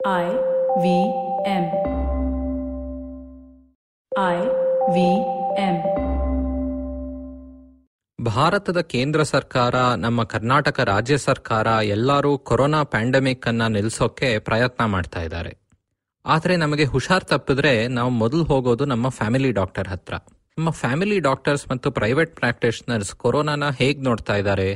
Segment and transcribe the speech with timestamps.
[0.00, 0.26] I
[0.76, 0.86] V
[1.44, 1.64] M.
[4.12, 4.38] I
[4.88, 4.98] V
[5.64, 5.76] M.
[8.18, 15.52] ಭಾರತದ ಕೇಂದ್ರ ಸರ್ಕಾರ, ನಮ್ಮ ಕರ್ನಾಟಕ ರಾಜ್ಯ ಸರ್ಕಾರ ಎಲ್ಲರೂ ಕೊರೋನಾ ಪ್ಯಾಂಡಮಿಕ್ ಅನ್ನ ನಿಲ್ಲಿಸೋಕೆ ಪ್ರಯತ್ನ ಮಾಡ್ತಾ ಇದ್ದಾರೆ
[16.24, 20.14] ಆದರೆ ನಮಗೆ ಹುಷಾರ್ ತಪ್ಪಿದ್ರೆ ನಾವು ಮೊದಲು ಹೋಗೋದು ನಮ್ಮ ಫ್ಯಾಮಿಲಿ ಡಾಕ್ಟರ್ ಹತ್ರ
[20.58, 24.68] ನಮ್ಮ ಫ್ಯಾಮಿಲಿ ಡಾಕ್ಟರ್ಸ್ ಮತ್ತು ಪ್ರೈವೇಟ್ ಪ್ರಾಕ್ಟೀಷನರ್ಸ್ ಕೊರೋನಾನ ಹೇಗೆ ನೋಡ್ತಾ ಇದ್ದಾರೆ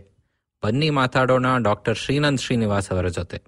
[0.62, 3.40] ಬನ್ನಿ ಮಾತಾಡೋಣ ಡಾಕ್ಟರ್ ಶ್ರೀನಂದ್ ಶ್ರೀನಿವಾಸ್ ಅವರ ಜೊತೆ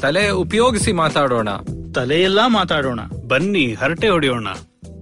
[0.00, 1.48] ತಲೆ ಉಪಯೋಗಿಸಿ ಮಾತಾಡೋಣ.
[1.94, 3.00] ತಲೆಯೆಲ್ಲಾ ಮಾತಾಡೋಣ.
[3.28, 4.46] ಬನ್ನಿ ಹರಟೆ ಹೊಡೆಯೋಣ.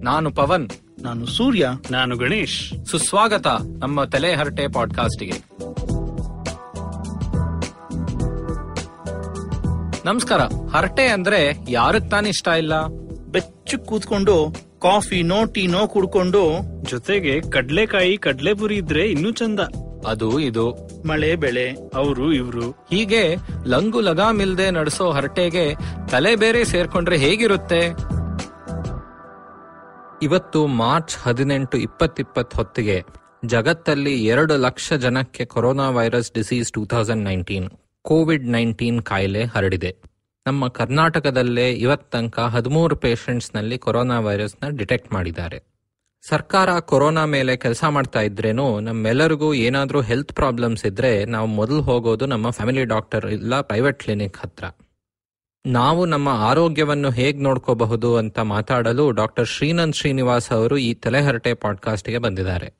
[0.01, 0.69] ನಾನು ಪವನ್.
[1.01, 1.69] ನಾನು ಸೂರ್ಯ.
[1.91, 2.85] ನಾನು ಗಣೇಶ್.
[2.85, 5.33] ಸುಸ್ವಾಗತ ನಮ್ಮ ತಲೆ ಹರಟೆ ಪಾಡ್ಕಾಸ್ಟ್ಗೆ.
[10.05, 10.39] ನಮಸ್ಕಾರ.
[10.75, 12.87] ಹರಟೆ ಅಂದ್ರೆ ಯಾರಕ್ ತಾನೇ ಇಷ್ಟ ಇಲ್ಲ?
[13.31, 16.51] ಬೆಚ್ಚು ಕೂತ್ಕೊಂಡು ಕಾಫಿನೋ ಟೀನೋ ಕುಡ್ಕೊಂಡು
[16.83, 19.59] ಜೊತೆಗೆ ಕಡ್ಲೆಕಾಯಿ ಕಡ್ಲೆಪುರಿ ಇದ್ರೆ ಇನ್ನೂ ಚಂದ.
[20.07, 20.71] ಅದು ಇದು.
[21.05, 22.71] ಮಳೆ ಬೆಳೆ ಅವರು ಇವ್ರು.
[22.71, 23.35] ಹೀಗೆ
[23.65, 25.75] ಲಂಗು ಲಗಾಮಿಲ್ದೆ ನಡೆಸೋ ಹರಟೆಗೆ
[26.11, 27.95] ತಲೆ ಬೇರೆ ಸೇರ್ಕೊಂಡ್ರೆ ಹೇಗಿರುತ್ತೆ?
[30.21, 33.03] ಇವತ್ತು ಮಾರ್ಚ್ ಹದಿನೆಂಟು ಇಪ್ಪತ್ತಿಪ್ಪತ್ತು ಹೊತ್ತಿಗೆ
[33.45, 37.69] ಜಗತ್ತಲ್ಲಿ ಎರಡು ಲಕ್ಷ ಜನಕ್ಕೆ corona virus disease two thousand nineteen.
[38.01, 39.95] COVID nineteen ಕಾಯಿಲೆ ಹರಡಿದೆ.
[40.47, 45.78] ನಮ್ಮ ಕರ್ನಾಟಕದಲ್ಲೇ ಇವತ್ತಂಕ ಹದಿಮೂರು ಪೇಷಂಟ್ಸ್ನಲ್ಲಿ ಕೊರೋನಾ ವೈರಸ್ನ ಡಿಟೆಕ್ಟ್ ಮಾಡಿದ್ದಾರೆ.
[46.21, 52.49] ಸರ್ಕಾರ ಕೊರೋನಾ ಮೇಲೆ ಕೆಲಸ ಮಾಡ್ತಾ ಇದ್ರೇನು ನಮ್ಮೆಲ್ಲರಿಗೂ ಏನಾದರೂ ಹೆಲ್ತ್ ಪ್ರಾಬ್ಲಮ್ಸ್ ಇದ್ರೆ ನಾವು ಮೊದಲು ಹೋಗೋದು ನಮ್ಮ
[52.49, 54.63] ಫ್ಯಾಮಿಲಿ ಡಾಕ್ಟರ್ ಇಲ್ಲ ಪ್ರೈವೇಟ್ ಕ್ಲಿನಿಕ್ ಹತ್ರ.
[55.65, 62.73] ನಾವು ನಮ್ಮ ಆರೋಗ್ಯವನ್ನು ಹೇಗೆ ನೋಡ್ಕೋಬಹುದು ಅಂತ ಮಾತಾಡಲು ಡಾಕ್ಟರ್ ಶ್ರೀನಂದ್ ಶ್ರೀನಿವಾಸ್ ಅವರು ಈ ತಲೆಹರಟೆ ಪಾಡ್ಕಾಸ್ಟ್ಗೆ ಬಂದಿದ್ದಾರೆ.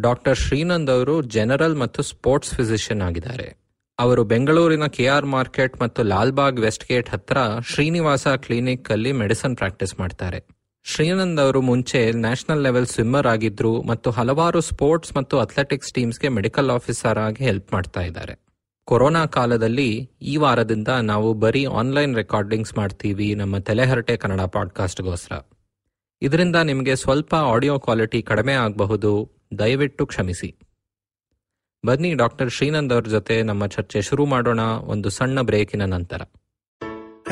[0.00, 3.56] ಡಾಕ್ಟರ್ ಶ್ರೀನಂದ್ ಅವರು ಜನರಲ್ ಮತ್ತು ಸ್ಪೋರ್ಟ್ಸ್ ಫಿಸಿಷಿಯನ್ ಆಗಿದ್ದಾರೆ.
[3.98, 10.00] ಅವರು ಬೆಂಗಳೂರಿನ ಕೆ ಆರ್ ಮಾರ್ಕೆಟ್ ಮತ್ತು ಲಾಲ್ಬಾಗ್ ವೆಸ್ಟ್ ಗೇಟ್ ಹತ್ರ ಶ್ರೀನಿವಾಸ ಕ್ಲಿನಿಕ್ ಅಲ್ಲಿ ಮೆಡಿಸಿನ್ ಪ್ರಾಕ್ಟೀಸ್
[10.00, 10.51] ಮಾಡ್ತಾರೆ.
[10.84, 17.18] ಶ್ರೀನಂದ್ ಅವರು ಮುಂಚೆ ನ್ಯಾಷನಲ್ ಲೆವೆಲ್ ಸ್ವಿಮ್ಮರ್ ಆಗಿದ್ರು ಮತ್ತು ಹಲವಾರು ಸ್ಪೋರ್ಟ್ಸ್ ಮತ್ತು ಅಥ್ಲೆಟಿಕ್ಸ್ ಟೀಮ್ಸ್ಗೆ ಮೆಡಿಕಲ್ ಆಫೀಸರ್
[17.18, 18.38] ಆಗಿ ಹೆಲ್ಪ್ ಮಾಡ್ತಾ ಇದ್ದಾರೆ.
[18.84, 25.40] ಕೊರೋನಾ ಕಾಲದಲ್ಲಿ ಈ ವಾರದಿಂದ ನಾವು ಬರೀ ಆನ್ಲೈನ್ ರೆಕಾರ್ಡಿಂಗ್ಸ್ ಮಾಡ್ತೀವಿ, ನಮ್ಮ ತಲೆಹರಟೆ ಕನ್ನಡ ಪಾಡ್ಕಾಸ್ಟ್ಗೋಸ್ಕರ.
[26.22, 30.56] ಇದರಿಂದ ನಿಮಗೆ ಸ್ವಲ್ಪ ಆಡಿಯೋ ಕ್ವಾಲಿಟಿ ಕಡಿಮೆ ಆಗಬಹುದು, ದಯವಿಟ್ಟು ಕ್ಷಮಿಸಿ.
[31.86, 36.20] ಬನ್ನಿ ಡಾಕ್ಟರ್ ಶ್ರೀನಂದ್ ಅವ್ರ ಜೊತೆ ನಮ್ಮ ಚರ್ಚೆ ಶುರು ಮಾಡೋಣ ಒಂದು ಸಣ್ಣ ಬ್ರೇಕಿನ ನಂತರ.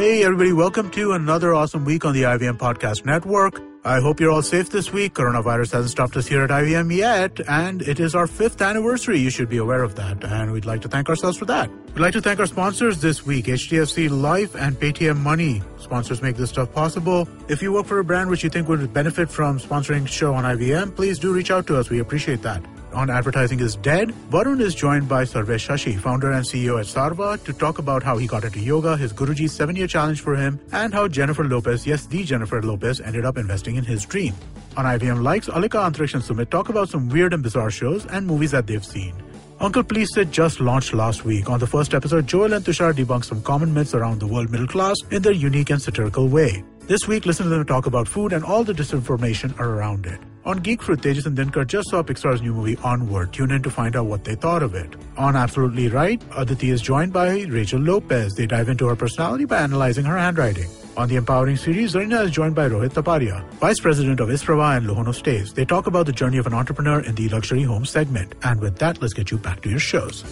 [0.01, 3.61] Hey, everybody, welcome to another awesome week on the IVM Podcast Network.
[3.85, 5.13] I hope you're all safe this week.
[5.13, 9.19] Coronavirus hasn't stopped us here at IVM yet, and it is our fifth anniversary.
[9.19, 11.71] You should be aware of that, and we'd like to thank ourselves for that.
[11.89, 15.61] We'd like to thank our sponsors this week HDFC Life and Paytm Money.
[15.79, 17.29] Sponsors make this stuff possible.
[17.51, 20.45] If you work for a brand which you think would benefit from sponsoring show on
[20.45, 21.91] IVM, please do reach out to us.
[21.91, 26.45] We appreciate that on Advertising is Dead, Varun is joined by Sarvesh Shashi, founder and
[26.45, 29.87] CEO at Sarva, to talk about how he got into yoga, his Guruji's seven year
[29.87, 33.85] challenge for him, and how Jennifer Lopez, yes, the Jennifer Lopez, ended up investing in
[33.85, 34.35] his dream.
[34.77, 38.27] On IBM Likes, Alika Antriksh and Sumit talk about some weird and bizarre shows and
[38.27, 39.15] movies that they've seen.
[39.61, 41.51] Uncle Please Sit just launched last week.
[41.51, 44.67] On the first episode, Joel and Tushar debunk some common myths around the world middle
[44.67, 46.65] class in their unique and satirical way.
[46.87, 50.19] This week, listen to them talk about food and all the disinformation around it.
[50.45, 53.33] On Geek Fruit, Tejas and Dinkar just saw Pixar's new movie Onward.
[53.33, 54.89] Tune in to find out what they thought of it.
[55.17, 58.35] On Absolutely Right, Aditi is joined by Rachel Lopez.
[58.35, 60.69] They dive into her personality by analyzing her handwriting.
[60.97, 64.87] On the Empowering series, Zarina is joined by Rohit Taparia, Vice President of Isprava and
[64.87, 65.53] Lohono Stays.
[65.53, 68.35] They talk about the journey of an entrepreneur in the luxury home segment.
[68.43, 70.25] And with that, let's get you back to your shows.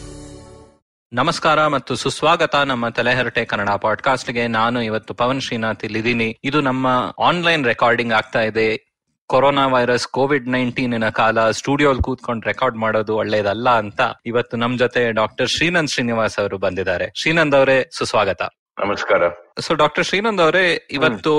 [1.12, 4.46] ನಮಸ್ಕಾರ ಮತ್ತು ಸುಸ್ವಾಗತ ನಮ್ಮ ತಲೆಹರಟೆ ಕನ್ನಡ ಪಾಡ್ಕಾಸ್ಟ್ಗೆ.
[4.46, 6.38] ನಾನು ಇವತ್ತು ಪವನ್ ಶ್ರೀನಾಥ್ ಇಲ್ಲಿದ್ದೀನಿ.
[6.44, 8.92] ಇದು ನಮ್ಮ online recording ಆಗ್ತಾ ಇದೆ.
[9.26, 15.48] ಕೊರೋನಾ ವೈರಸ್ ಕೋವಿಡ್ ನೈನ್ಟೀನ್ ಕಾಲ, ಸ್ಟುಡಿಯೋಲ್ ಕೂತ್ಕೊಂಡು ರೆಕಾರ್ಡ್ ಮಾಡೋದು ಒಳ್ಳೇದಲ್ಲ ಅಂತ ಇವತ್ತು ನಮ್ ಜೊತೆ ಡಾಕ್ಟರ್
[15.48, 17.12] ಶ್ರೀನಂದ್ ಶ್ರೀನಿವಾಸ್ ಅವರು ಬಂದಿದ್ದಾರೆ.
[17.20, 18.42] ಶ್ರೀನಂದ್ ಅವರೇ, ಸುಸ್ವಾಗತ.
[18.84, 19.22] ನಮಸ್ಕಾರ.
[19.66, 20.64] ಸೊ ಡಾಕ್ಟರ್ ಶ್ರೀನಂದ್ ಅವರೇ
[20.96, 21.32] ಇವತ್ತು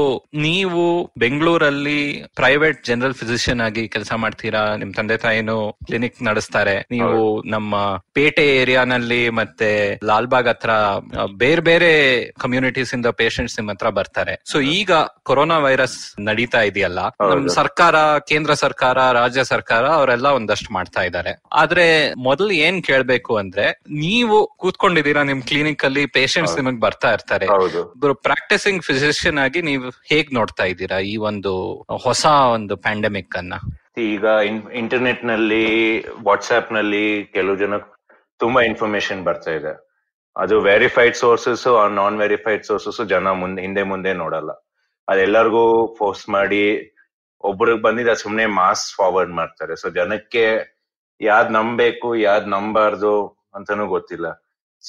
[0.46, 0.84] ನೀವು
[1.24, 2.00] ಬೆಂಗಳೂರಲ್ಲಿ
[2.40, 4.62] ಪ್ರೈವೇಟ್ ಜನರಲ್ ಫಿಸಿಷಿಯನ್ ಆಗಿ ಕೆಲಸ ಮಾಡ್ತೀರಾ?
[4.81, 5.57] ನಿಮ್ ತಂದೆ ತಾಯಿನು
[5.88, 6.75] ಕ್ಲಿನಿಕ್ ನಡೆಸ್ತಾರೆ.
[6.94, 7.19] ನೀವು
[7.53, 7.75] ನಮ್ಮ
[8.18, 9.69] ಪೇಟೆ ಏರಿಯಾನಲ್ಲಿ ಮತ್ತೆ
[10.09, 10.72] ಲಾಲ್ಬಾಗ್ ಹತ್ರ
[11.44, 11.91] ಬೇರೆ ಬೇರೆ
[12.44, 14.35] ಕಮ್ಯುನಿಟೀಸ್ ಇಂದ ಪೇಷಂಟ್ಸ್ ನಿಮ್ ಹತ್ರ ಬರ್ತಾರೆ.
[14.52, 14.91] ಸೊ ಈಗ
[15.29, 15.97] ಕೊರೋನಾ ವೈರಸ್
[16.29, 17.00] ನಡೀತಾ ಇದೆಯಲ್ಲ
[17.31, 17.96] ನಮ್ ಸರ್ಕಾರ
[18.31, 21.34] ಕೇಂದ್ರ ಸರ್ಕಾರ ರಾಜ್ಯ ಸರ್ಕಾರ ಅವರೆಲ್ಲ ಒಂದಷ್ಟು ಮಾಡ್ತಾ ಇದ್ದಾರೆ.
[21.62, 21.88] ಆದ್ರೆ
[22.28, 23.68] ಮೊದಲು ಏನ್ ಕೇಳ್ಬೇಕು ಅಂದ್ರೆ
[24.06, 27.47] ನೀವು ಕೂತ್ಕೊಂಡಿದ್ದೀರಾ ನಿಮ್ ಕ್ಲಿನಿಕ್ ಅಲ್ಲಿ ಪೇಷಂಟ್ಸ್ ನಿಮಗ್ ಬರ್ತಾ ಇರ್ತಾರೆ.
[28.09, 31.52] ಒಬ್ರು ಪ್ರಾಕ್ಟಿಸಿಂಗ್ ಫಿಸಿಷಿಯನ್ ಆಗಿ ನೀವು ಹೇಗ್ ನೋಡ್ತಾ ಇದ್ದೀರಾ ಈ ಒಂದು
[32.06, 33.53] ಹೊಸ ಒಂದು ಪ್ಯಾಂಡಮಿಕ್ ಅನ್ನ?
[33.97, 34.26] ಈಗ
[34.82, 35.66] ಇಂಟರ್ನೆಟ್ನಲ್ಲಿ
[36.28, 37.03] ವಾಟ್ಸ್ಆಪ್ನಲ್ಲಿ
[37.35, 37.78] ಕೆಲವು ಜನ
[38.41, 39.73] ತುಂಬಾ ಇನ್ಫಾರ್ಮೇಶನ್ ಬರ್ತಾ ಇದೆ.
[40.35, 41.67] ಅದು verified sources
[42.00, 44.52] non verified sources ಜನ ಮುಂದೆ ಹಿಂದೆ ಮುಂದೆ ನೋಡಲ್ಲ.
[45.08, 45.64] ಅದೆಲ್ಲರಿಗೂ
[46.00, 46.64] ಫೋರ್ಸ್ ಮಾಡಿ
[47.44, 49.76] ಒಬ್ರಿಗೆ ಬಂದಿದ್ದ ಸುಮ್ನೆ ಮಾಸ್ ಫಾರ್ವರ್ಡ್ ಮಾಡ್ತಾರೆ.
[49.82, 50.46] ಸೊ ಜನಕ್ಕೆ
[51.22, 53.16] ಯಾವ್ದ್ ನಂಬಬೇಕು ಯಾವ್ದ್ ನಂಬಾರ್ದು
[53.56, 54.28] ಅಂತಾನೂ ಗೊತ್ತಿಲ್ಲ.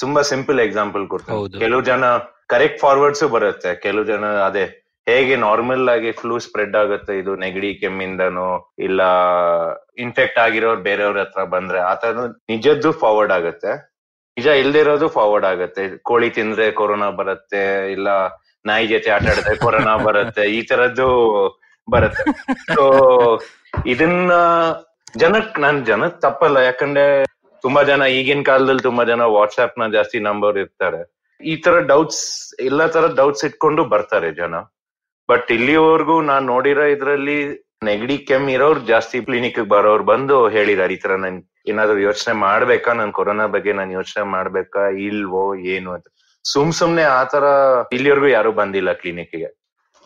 [0.00, 2.05] ತುಂಬಾ ಸಿಂಪಲ್ ಎಕ್ಸಾಂಪಲ್ ಕೊಡ್ತಾರೆ ಕೆಲವು ಜನ
[2.52, 3.70] ಕರೆಕ್ಟ್ ಫಾರ್ವರ್ಡ್ಸ್ ಬರುತ್ತೆ.
[3.85, 4.64] ಕೆಲವು ಜನ ಅದೇ
[5.06, 8.49] ಹೇಗೆ ನಾರ್ಮಲ್ ಆಗಿ ಫ್ಲೂ ಸ್ಪ್ರೆಡ್ ಆಗುತ್ತೆ, ಇದು ನೆಗಡಿ ಕೆಮ್ಮಿಂದನೋ
[8.87, 9.00] ಇಲ್ಲ
[10.05, 13.73] ಇನ್ಫೆಕ್ಟ್ ಆಗಿರೋರು ಬೇರೆಯವ್ರ ಹತ್ರ ಬಂದ್ರೆ ಆತರ ನಿಜದ್ದು ಫಾರ್ವರ್ಡ್ ಆಗುತ್ತೆ.
[14.37, 15.82] ನಿಜ ಇಲ್ದಿರೋದು ಫಾರ್ವರ್ಡ್ ಆಗುತ್ತೆ.
[16.08, 17.62] ಕೋಳಿ ತಿಂದ್ರೆ ಕೊರೋನಾ ಬರುತ್ತೆ,
[17.97, 18.08] ಇಲ್ಲ
[18.69, 21.08] ನಾಯಿ ಜೊತೆ ಆಟ ಆಡಿದ್ರೆ ಕೊರೋನಾ ಬರುತ್ತೆ, ಈ ತರದ್ದು
[21.88, 22.25] ಬರುತ್ತೆ.
[22.75, 22.85] ಸೊ
[23.93, 24.32] ಇದನ್ನ
[25.23, 26.58] ಜನಕ್, ನನ್ ಜನಕ್ ತಪ್ಪಲ್ಲ.
[26.69, 27.06] ಯಾಕಂದ್ರೆ
[27.64, 31.00] ತುಂಬಾ ಜನ ಈಗಿನ ಕಾಲದಲ್ಲಿ ತುಂಬಾ ಜನ ವಾಟ್ಸ್ಆಪ್ನ ಜಾಸ್ತಿ ನಂಬರ್ ಇರ್ತಾರೆ.
[31.42, 34.54] ಈ ತರ ಡೌಟ್ಸ್ ಎಲ್ಲಾ ತರ ಡೌಟ್ಸ್ ಇಟ್ಕೊಂಡು ಬರ್ತಾರೆ ಜನ.
[35.28, 41.16] ಬಟ್ ಇಲ್ಲಿವರೆಗೂ ನಾನ್ ನೋಡಿರೋ ಇದ್ರಲ್ಲಿ ನೆಗಡಿ ಕೆಮ್ ಇರೋರು ಜಾಸ್ತಿ ಕ್ಲಿನಿಕ್ ಬರೋರು ಬಂದು ಹೇಳಿದಾರೆ, ಈ ತರ
[41.16, 42.92] ನನ್ ಏನಾದ್ರು ಯೋಚನೆ ಮಾಡ್ಬೇಕಾ?
[42.92, 44.88] ನನ್ ಕೊರೋನಾ ಬಗ್ಗೆ ನಾನು ಯೋಚನೆ ಮಾಡ್ಬೇಕಾ?
[44.88, 46.06] ಇಲ್ವೋ, ಏನು ಅಂತ.
[46.44, 47.44] ಸುಮ್ ಸುಮ್ನೆ ಆತರ
[47.93, 49.56] ಇಲ್ಲಿವರೆಗೂ ಯಾರು ಬಂದಿಲ್ಲ ಕ್ಲಿನಿಕ್ಗೆ.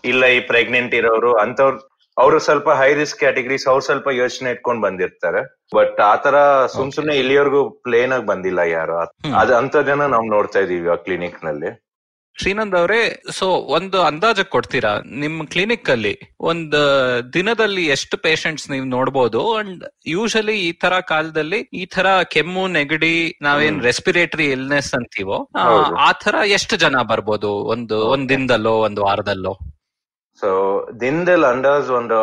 [0.04, 5.40] ಇಲ್ಲ ಈ ಪ್ರೆಗ್ನೆಂಟ್ ಇರೋರು ಅಂತವ್ರು ಅವರು ಸ್ವಲ್ಪ ಹೈ ರಿಸ್ಕ್ ಕ್ಯಾಟಗರೀಸ್ ಅವ್ರು ಸ್ವಲ್ಪ ಯೋಚನೆ ಇಟ್ಕೊಂಡ್ ಬಂದಿರ್ತಾರೆ.
[5.74, 6.36] ಬಟ್ ಆತರ
[6.74, 8.96] ಸುಮ್ ಸುಮ್ನೆ ಇಲ್ಲಿವರೆಗೂ ಪ್ಲೇನ್ ಆಗಿ ಬಂದಿಲ್ಲ ಯಾರು.
[9.36, 11.70] ಅದ್ ಅಂತ ಜನ ನಾವ್ ನೋಡ್ತಾ ಇದೀವಿ ಆ ಕ್ಲಿನಿಕ್ನಲ್ಲಿ.
[12.36, 13.00] ಶ್ರೀನಂದ್ ಅವರೇ
[13.30, 14.92] ಸೊ ಒಂದು ಅಂದಾಜು ಕೊಡ್ತೀರಾ?
[15.14, 16.12] ನಿಮ್ ಕ್ಲಿನಿಕ್ ಅಲ್ಲಿ
[16.44, 16.80] ಒಂದು
[17.34, 19.40] ದಿನದಲ್ಲಿ ಎಷ್ಟು ಪೇಷಂಟ್ಸ್ ನೀವು ನೋಡ್ಬೋದು?
[19.56, 25.66] ಅಂಡ್ ಯೂಶಲಿ ಈ ತರ ಕಾಲದಲ್ಲಿ ಈ ತರ ಕೆಮ್ಮು ನೆಗಡಿ ನಾವೇನ್ ರೆಸ್ಪಿರೇಟರಿ ಇಲ್ನೆಸ್ ಅಂತೀವೋ ಆ,
[25.98, 29.54] ಆ ತರ ಎಷ್ಟು ಜನ ಬರ್ಬೋದು ಒಂದು ಒಂದ್ ದಿನದಲ್ಲೋ ಒಂದು ವಾರದಲ್ಲೋ?
[30.40, 30.48] ಸೊ
[31.00, 32.18] ದಿನದಲ್ಲಿ ಅಂಡರ್ಸ್ ಒಂದು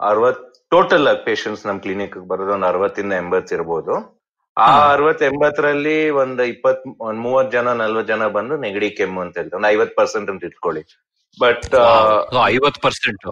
[0.00, 4.22] ಅರವತ್ ಟೋಟಲ್ ಆಗಿ ಪೇಷಂಟ್ಸ್ ನಮ್ ಕ್ಲಿನಿಕ್ ಬರೋದು ಒಂದು ಅರವತ್ತಿಂದ ಎಂಬತ್ ಇರ್ಬೋದು.
[4.58, 4.90] ಆ.
[4.92, 9.56] ಅರವತ್ ಎಂಬತ್ತರಲ್ಲಿ ಒಂದ್ ಇಪ್ಪತ್ ಒಂದ್ ಮೂವತ್ ಜನ ನಲ್ವತ್ ಜನ ಬಂದು ನೆಗಡಿ ಕೆಮ್ಮು ಅಂತ ಹೇಳ್ತಾರೆ.
[9.56, 10.82] ಒಂದು ಐವತ್ ಪರ್ಸೆಂಟ್ ಅಂತ ಇಟ್ಕೊಳ್ಳಿ.
[11.40, 11.74] ಬಟ್
[12.46, 13.26] ಐವತ್ ಪರ್ಸೆಂಟ್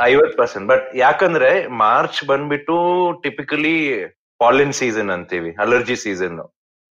[0.00, 2.76] ಐವತ್ ಪರ್ಸೆಂಟ್ ಬಟ್ ಯಾಕಂದ್ರೆ ಮಾರ್ಚ್ ಬಂದ್ಬಿಟ್ಟು
[3.22, 4.06] ಟಿಪಿಕಲಿ
[4.38, 6.40] ಪಾಲಿನ್ ಸೀಸನ್ ಅಂತೀವಿ ಅಲರ್ಜಿ ಸೀಸನ್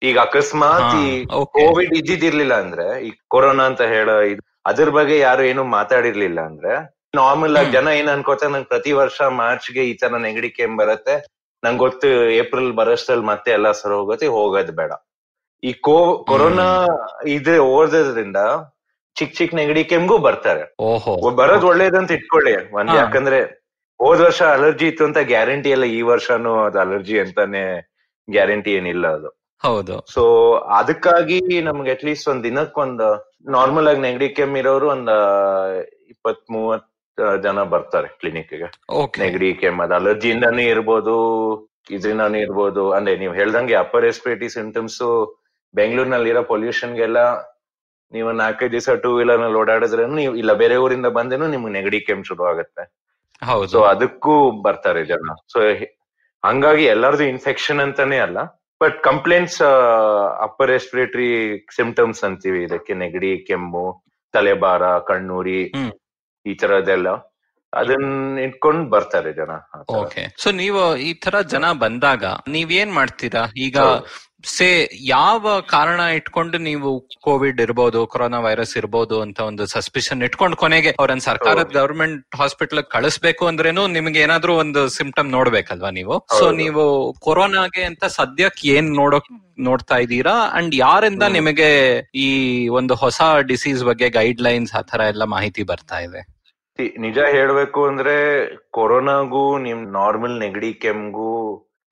[0.03, 1.09] ಈಗ ಅಕಸ್ಮಾತ್ ಈ
[1.57, 6.73] ಕೋವಿಡ್ ಇದ್ದಿದ್ದಿರ್ಲಿಲ್ಲ ಅಂದ್ರೆ ಈ ಕೊರೋನಾ ಅಂತ ಹೇಳೋ ಇದು ಅದ್ರ ಬಗ್ಗೆ ಯಾರು ಏನು ಮಾತಾಡಿರ್ಲಿಲ್ಲ ಅಂದ್ರೆ
[7.19, 11.15] ನಾರ್ಮಲ್ ಆಗಿ ಜನ ಏನ್ ಅನ್ಕೋತಾರೆ ನಂಗೆ ಪ್ರತಿ ವರ್ಷ ಮಾರ್ಚ್ಗೆ ಈ ತರ ನೆಗಡಿ ಕೆಮ್ಮ ಬರುತ್ತೆ
[11.63, 12.09] ನಂಗೆ ಗೊತ್ತು
[12.41, 14.91] ಏಪ್ರಿಲ್ ಬರೋಷ್ಟ್ರಲ್ಲಿ ಮತ್ತೆ ಎಲ್ಲ ಸರ್ ಹೋಗುತ್ತೆ ಹೋಗೋದ್ ಬೇಡ.
[15.63, 15.95] ಈ ಕೋ
[16.29, 16.67] ಕೊರೋನಾ
[17.35, 18.41] ಇದ್ರೆ ಓದೋದ್ರಿಂದ
[19.17, 20.65] ಚಿಕ್ ಚಿಕ್ ನೆಗಡಿ ಕೆಮ್ಗೂ ಬರ್ತಾರೆ.
[21.39, 23.39] ಬರೋದ್ ಒಳ್ಳೇದಂತ ಇಟ್ಕೊಳ್ಳಿ ಒಂದ್ ಯಾಕಂದ್ರೆ
[24.01, 27.63] ಹೋದ್ ವರ್ಷ ಅಲರ್ಜಿ ಇತ್ತು ಅಂತ ಗ್ಯಾರಂಟಿ ಅಲ್ಲ ಈ ವರ್ಷನೂ ಅದು ಅಲರ್ಜಿ ಅಂತಾನೆ
[28.29, 29.31] ಗ್ಯಾರಂಟಿ ಏನಿಲ್ಲ ಅದು.
[29.65, 29.95] ಹೌದು.
[30.07, 30.23] ಸೊ
[30.81, 33.03] ಅದಕ್ಕಾಗಿ ನಮ್ಗೆ ಅಟ್ಲೀಸ್ಟ್ ಒಂದ್ ದಿನಕ್ ಒಂದ್
[33.47, 35.11] ನಾರ್ಮಲ್ ಆಗಿ ನೆಗಡಿ ಕೆಮ್ಮಿರೋರು ಒಂದ್
[36.09, 36.87] ಇಪ್ಪತ್ ಮೂವತ್
[37.43, 38.69] ಜನ ಬರ್ತಾರೆ ಕ್ಲಿನಿಕ್ಗೆ.
[39.19, 41.15] ನೆಗಡಿ ಕೆಮ್ಮು ಅದ ಅಲರ್ಜಿಯಿಂದಾನು ಇರ್ಬೋದು
[41.91, 42.93] ಇದ್ರಿಂದಾನು ಇರ್ಬೋದು.
[42.93, 45.03] ಅಂದ್ರೆ ನೀವು ಹೇಳ್ದಂಗೆ ಅಪ್ಪರ್ ರೆಸ್ಪಿರೇಟರಿ ಸಿಂಟಮ್ಸ್
[45.75, 47.19] ಬೆಂಗಳೂರಿನಲ್ಲಿ ಇರೋ ಪೊಲ್ಯೂಷನ್ಗೆಲ್ಲ
[48.13, 52.45] ನೀವು ನಾಲ್ಕೈದು ದಿವಸ ಟೂ ವೀಲರ್ನಲ್ಲಿ ಓಡಾಡಿದ್ರೆ ನೀವು ಇಲ್ಲ ಬೇರೆ ಊರಿಂದ ಬಂದೇನು ನಿಮ್ಗೆ ನೆಗಡಿ ಕೆಮ್ಮು ಶುರು
[52.47, 52.83] ಆಗುತ್ತೆ.
[53.43, 53.69] ಹೌದು.
[53.69, 55.35] ಸೊ ಅದಕ್ಕೂ ಬರ್ತಾರೆ ಜನ.
[55.53, 55.59] ಸೊ
[56.45, 58.39] ಹಂಗಾಗಿ ಎಲ್ಲರದು ಇನ್ಫೆಕ್ಷನ್ ಅಂತಾನೆ ಅಲ್ಲ.
[58.81, 59.61] But complaints
[60.41, 61.31] upper respiratory
[61.77, 63.87] symptoms ಅಂತೀವಿ ಇದಕ್ಕೆ ನೆಗಡಿ ಕೆಮ್ಮು
[64.35, 65.61] ತಲೆಭಾರ ಕಣ್ಣೂರಿ.
[66.47, 67.09] ಈ ತರದೆಲ್ಲ
[67.73, 68.07] ಅದನ್ನ
[68.45, 69.53] ಇಟ್ಕೊಂಡ್ ಬರ್ತಾರೆ ಜನ
[70.01, 73.77] ಓಕೆ ಸೊ ನೀವು ಈ ತರ ಜನ ಬಂದಾಗ ನೀವೇನ್ ಮಾಡ್ತೀರಾ ಈಗ.
[74.49, 74.69] ಸೇ
[75.11, 76.91] ಯಾವ ಕಾರಣ ಇಟ್ಕೊಂಡು ನೀವು
[77.23, 81.69] ಕೋವಿಡ್ ಇರ್ಬೋದು ಕೊರೋನಾ ವೈರಸ್ ಇರ್ಬೋದು ಅಂತ ಒಂದು ಸಸ್ಪಿಷನ್ ಇಟ್ಕೊಂಡು ಕೊನೆಗೆ ಅವ್ರನ್ನ ಸರ್ಕಾರದ.
[81.73, 86.17] ಗವರ್ಮೆಂಟ್ ಹಾಸ್ಪಿಟಲ್ ಕಳಿಸ್ಬೇಕು ಅಂದ್ರೇನು ನಿಮ್ಗೆ ಏನಾದ್ರೂ ಒಂದು ಸಿಂಪ್ಟಮ್ ನೋಡ್ಬೇಕಲ್ವಾ ನೀವು?
[86.39, 86.85] ಸೊ ನೀವು
[87.21, 89.29] ಕೊರೋನಾಗೆ ಅಂತ ಸದ್ಯಕ್ಕೆ ಏನ್ ನೋಡೋಕ್
[89.59, 90.35] ನೋಡ್ತಾ ಇದ್ದೀರಾ?
[90.59, 91.23] ಅಂಡ್ ಯಾರಿಂದ.
[91.39, 91.71] ನಿಮಗೆ
[92.15, 92.29] ಈ
[92.69, 96.23] ಒಂದು ಹೊಸ ಡಿಸೀಸ್ ಬಗ್ಗೆ ಗೈಡ್ ಲೈನ್ಸ್ ಆ ತರ ಎಲ್ಲ ಮಾಹಿತಿ ಬರ್ತಾ ಇದೆ?
[97.05, 98.17] ನಿಜ ಹೇಳ್ಬೇಕು ಅಂದ್ರೆ
[98.71, 101.31] ಕೊರೋನಾಗೂ ನಿಮ್ ನಾರ್ಮಲ್ ನೆಗಡಿ ಕೆಮ್ಗೂ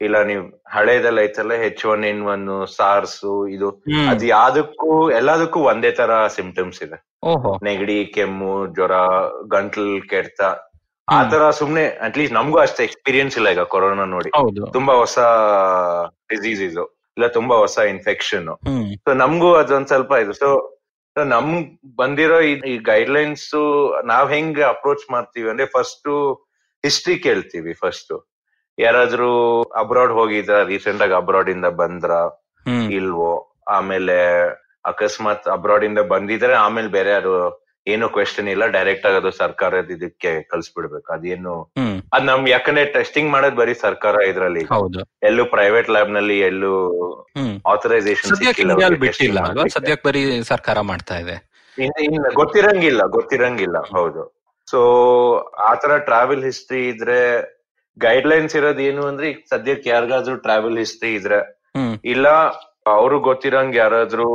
[0.00, 3.82] ಇಲ್ಲ ನೀವ್ ಹಳೇದೆಲ್ಲ ಐತಲ್ಲ H one N one SARS ಇದು.
[4.08, 7.16] ಅದು ಯಾವ್ದಕ್ಕೂ ಎಲ್ಲದಕ್ಕೂ ಒಂದೇ ತರ ಸಿಂಪ್ಟಮ್ಸ್ ಇದೆ.
[7.64, 8.93] ನೆಗಡಿ ಕೆಮ್ಮು ಜ್ವರ
[9.48, 10.40] ಗಂಟ್ಲ್ ಕೆಡ್ತ.
[11.08, 14.31] ಆ ತರ ಸುಮ್ನೆ ಅಟ್ಲೀಸ್ಟ್ ನಮ್ಗೂ ಅಷ್ಟೇ ಎಕ್ಸ್ಪೀರಿಯನ್ಸ್ ಇಲ್ಲ ಈಗ ಕೊರೋನಾ ನೋಡಿ.
[14.72, 15.19] ತುಂಬಾ ಹೊಸ
[16.28, 16.87] ಡಿಸೀಸ್ ಇದು.
[16.87, 18.49] ಇಲ್ಲ ತುಂಬಾ ಹೊಸ ಇನ್ಫೆಕ್ಷನ್
[18.94, 20.32] ಸೊ ನಮಗೂ ಅದೊಂದ್ ಸ್ವಲ್ಪ ಇದು.
[20.32, 20.75] ಸೊ
[21.25, 21.64] ನಮ್
[21.97, 23.54] ಬಂದಿರೋ ಈ- ಈ ಗೈಡ್ ಲೈನ್ಸ್
[24.04, 26.38] ನಾವ್ ಹೆಂಗ್ ಅಪ್ರೋಚ್ ಮಾಡ್ತೀವಿ ಅಂದ್ರೆ ಫಸ್ಟ್
[26.85, 28.28] ಹಿಸ್ಟ್ರಿ ಕೇಳ್ತೀವಿ ಫಸ್ಟ್
[28.78, 30.62] ಯಾರಾದ್ರೂ ಅಬ್ರಾಡ್ ಹೋಗಿದ್ರ?
[30.62, 32.11] ರೀಸೆಂಟ್ ಆಗಿ ಅಬ್ರಾಡ್ ಇಂದ ಬಂದ್ರ?
[32.90, 33.56] ಇಲ್ವೋ?
[33.68, 34.49] ಆಮೇಲೆ
[34.85, 38.66] ಅಕಸ್ಮಾತ್ ಅಬ್ರಾಡ್ ಇಂದ ಬಂದಿದ್ರೆ ಆಮೇಲೆ ಬೇರೆ ಯಾರು ಏನು ಕ್ವೆಶನ್ ಇಲ್ಲ.
[38.66, 41.12] ಡೈರೆಕ್ಟ್ ಆಗಿ ಅದು ಸರ್ಕಾರದ ಇದಕ್ಕೆ ಕಳ್ಸ್ಬಿಡ್ಬೇಕು.
[41.12, 41.73] ಅದೇನು
[42.12, 44.64] ಅದ್ ನಮ್ ಯಾಕಂದ್ರೆ ಟೆಸ್ಟಿಂಗ್ ಮಾಡೋದ್ ಬರೀ ಸರ್ಕಾರ ಇದ್ರಲ್ಲಿ.
[45.23, 46.73] ಎಲ್ಲೂ ಪ್ರೈವೇಟ್ ಲ್ಯಾಬ್ನಲ್ಲಿ ಎಲ್ಲೂ
[47.66, 49.40] ಆಥರೈಸೇಷನ್ ಬಿಟ್ಟಿಲ್ಲ.
[49.68, 51.37] ಸದ್ಯಕ್ಕೆ ಬರೀ ಸರ್ಕಾರ ಮಾಡ್ತಾ ಇದೆ.
[52.02, 53.78] ಇಲ್ಲ ಗೊತ್ತಿರಂಗಿಲ್ಲ ಗೊತ್ತಿರಂಗಿಲ್ಲ.
[53.78, 54.23] ಹೌದು.
[54.71, 54.78] ಸೊ
[55.59, 57.18] ಆತರ ಟ್ರಾವೆಲ್ ಹಿಸ್ಟ್ರಿ ಇದ್ರೆ
[57.98, 61.40] ಗೈಡ್ ಲೈನ್ಸ್ ಇರೋದ್ ಏನು ಅಂದ್ರೆ ಈಗ ಸದ್ಯಕ್ಕೆ ಯಾರಿಗಾದ್ರೂ ಟ್ರಾವೆಲ್ ಹಿಸ್ಟ್ರಿ ಇದ್ರೆ
[62.04, 62.26] ಇಲ್ಲ
[62.94, 64.26] ಅವ್ರು ಗೊತ್ತಿರಂಗ್ ಯಾರಾದ್ರೂ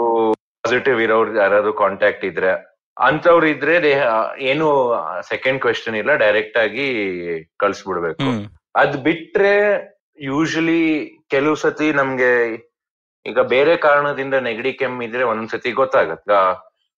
[0.63, 2.51] ಪಾಸಿಟಿವ್ ಇರೋರ್ ಯಾರಾದ್ರೂ ಕಾಂಟ್ಯಾಕ್ಟ್ ಇದ್ರೆ
[2.97, 3.75] ಅಂತವ್ರು ಇದ್ರೆ
[4.51, 4.67] ಏನು
[5.29, 6.87] ಸೆಕೆಂಡ್ ಕ್ವೆಶನ್ ಇಲ್ಲ ಡೈರೆಕ್ಟ್ ಆಗಿ
[7.59, 8.27] ಕಳ್ಸ್ಬಿಡ್ಬೇಕು.
[8.81, 9.53] ಅದ್ ಬಿಟ್ರೆ
[10.19, 10.81] ಯೂಶಲಿ
[11.29, 12.31] ಕೆಲವು ಸತಿ ನಮ್ಗೆ
[13.25, 16.29] ಈಗ ಬೇರೆ ಕಾರಣದಿಂದ ನೆಗಡಿ ಕೆಮ್ಮಿದ್ರೆ ಒಂದೊಂದ್ಸತಿ ಗೊತ್ತಾಗತ್ತ.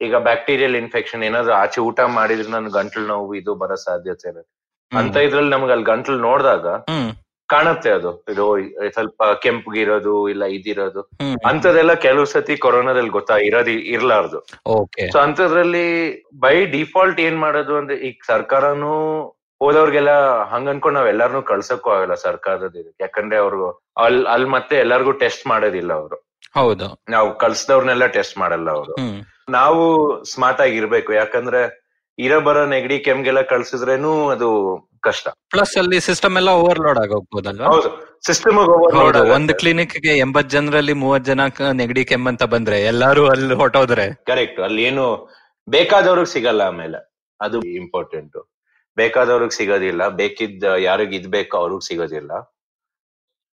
[0.01, 4.51] ಈಗ ಬ್ಯಾಕ್ಟೀರಿಯಲ್ ಇನ್ಫೆಕ್ಷನ್ ಏನಾದ್ರು ಆಚೆ ಊಟ ಮಾಡಿದ್ರೆ ನನ್ ಗಂಟ್ಲು ನೋವು ಇದು ಬರೋ ಸಾಧ್ಯತೆ ಇರುತ್ತೆ.
[4.97, 6.67] ಅಂತ ಇದ್ರಲ್ಲಿ ನಮ್ಗೆ ಅಲ್ಲಿ ಗಂಟ್ಲು ನೋಡಿದಾಗ
[7.49, 8.23] ಕಾಣತ್ತೆ ಅದು.
[8.29, 8.43] ಇದು
[8.89, 11.01] ಸ್ವಲ್ಪ ಕೆಂಪಗಿರೋದು ಇಲ್ಲ ಇದಿರೋದು.
[11.45, 14.39] ಅಂತದೆಲ್ಲ ಕೆಲವು ಸತಿ ಕೊರೋನಾದಲ್ಲಿ ಗೊತ್ತಾ ಇರೋದು ಇರ್ಲಾರ್ದು.
[15.11, 15.85] ಸೊ ಅಂತದ್ರಲ್ಲಿ
[16.39, 18.93] ಬೈ ಡಿಫಾಲ್ಟ್ ಏನ್ ಮಾಡೋದು ಅಂದ್ರೆ ಈಗ ಸರ್ಕಾರನು
[19.61, 20.09] ಹೋದವ್ರಿಗೆಲ್ಲ
[20.43, 23.03] ಹಂಗ ಅನ್ಕೊಂಡ್ ನಾವ್ ಎಲ್ಲಾರನು ಕಳ್ಸಕ್ಕೂ ಆಗಲ್ಲ ಸರ್ಕಾರದ ಇದಕ್ಕೆ.
[23.03, 26.17] ಯಾಕಂದ್ರೆ ಅವ್ರು ಅಲ್ ಅಲ್ ಮತ್ತೆ ಎಲ್ಲಾರ್ಗು ಟೆಸ್ಟ್ ಮಾಡೋದಿಲ್ಲ ಅವರು.
[26.55, 26.87] ಹೌದು.
[27.09, 28.95] ನಾವು ಕಳ್ಸದವ್ರನ್ನೆಲ್ಲ ಟೆಸ್ಟ್ ಮಾಡಲ್ಲ ಅವರು.
[29.49, 29.83] ನಾವು
[30.23, 31.13] ಸ್ಮಾರ್ಟ್ ಆಗಿರ್ಬೇಕು.
[31.13, 31.61] ಯಾಕಂದ್ರೆ
[32.19, 34.49] ಇರೋ ಬರೋ ನೆಗಡಿ ಕೆಮ್ಗೆಲ್ಲ ಕಳ್ಸಿದ್ರೇನು ಅದು
[35.01, 35.27] ಕಷ್ಟ.
[35.49, 37.67] ಪ್ಲಸ್ ಅಲ್ಲಿ ಸಿಸ್ಟಮ್ ಎಲ್ಲ ಓವರ್ಲೋಡ್ ಆಗೋಗ್ಬೋದಲ್ವಾ?
[37.67, 37.89] ಹೌದು.
[38.25, 41.41] ಸಿಸ್ಟಮ್ ಓವರ್ಲೋಡ್ ಒಂದ್ ಕ್ಲಿನಿಕ್ಗೆ ಎಂಬತ್ ಜನರಲ್ಲಿ ಮೂವತ್ ಜನ
[41.71, 45.05] ನೆಗಡಿ ಕೆಮ್ಮ ಅಂತ ಬಂದ್ರೆ ಎಲ್ಲಾರು ಅಲ್ಲಿ ಹೊಟ್ಟೋದ್ರೆ ಕರೆಕ್ಟ್ ಅಲ್ಲಿ ಏನು
[45.69, 46.99] ಬೇಕಾದವ್ರಿಗೆ ಸಿಗಲ್ಲ ಆಮೇಲೆ.
[47.41, 48.37] ಅದು ಇಂಪಾರ್ಟೆಂಟ್
[48.97, 50.07] ಬೇಕಾದವ್ರಿಗೆ ಸಿಗೋದಿಲ್ಲ.
[50.07, 52.31] ಬೇಕಿದ್ದ ಯಾರಿಗ್ ಇದ್ ಬೇಕೋ ಅವ್ರಿಗೆ ಸಿಗೋದಿಲ್ಲ.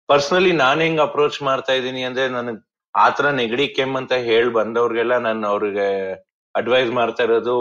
[0.09, 2.61] ಪರ್ಸನಲಿ ನಾನ್ ಹೆಂಗ್ ಅಪ್ರೋಚ್ ಮಾಡ್ತಾ ಇದೀನಿ ಅಂದ್ರೆ ನನಗ್
[2.95, 6.13] ಆತರ ನೆಗಡಿ ಕೆಮ್ಮ ಅಂತ ಹೇಳಿ ಬಂದವ್ರಿಗೆಲ್ಲ ನಾನು ಅವ್ರಿಗೆ
[6.55, 7.57] ಅಡ್ವೈಸ್ ಮಾಡ್ತಾ ಇರೋದು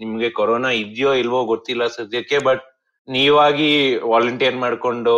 [0.00, 2.64] ನಿಮ್ಗೆ ಕೊರೋನಾ ಇದೆಯೋ ಇಲ್ವೋ ಗೊತ್ತಿಲ್ಲ ಸದ್ಯಕ್ಕೆ ಬಟ್
[3.08, 5.14] ನೀವಾಗಿ ವಾಲಂಟಿಯರ್ ಮಾಡ್ಕೊಂಡು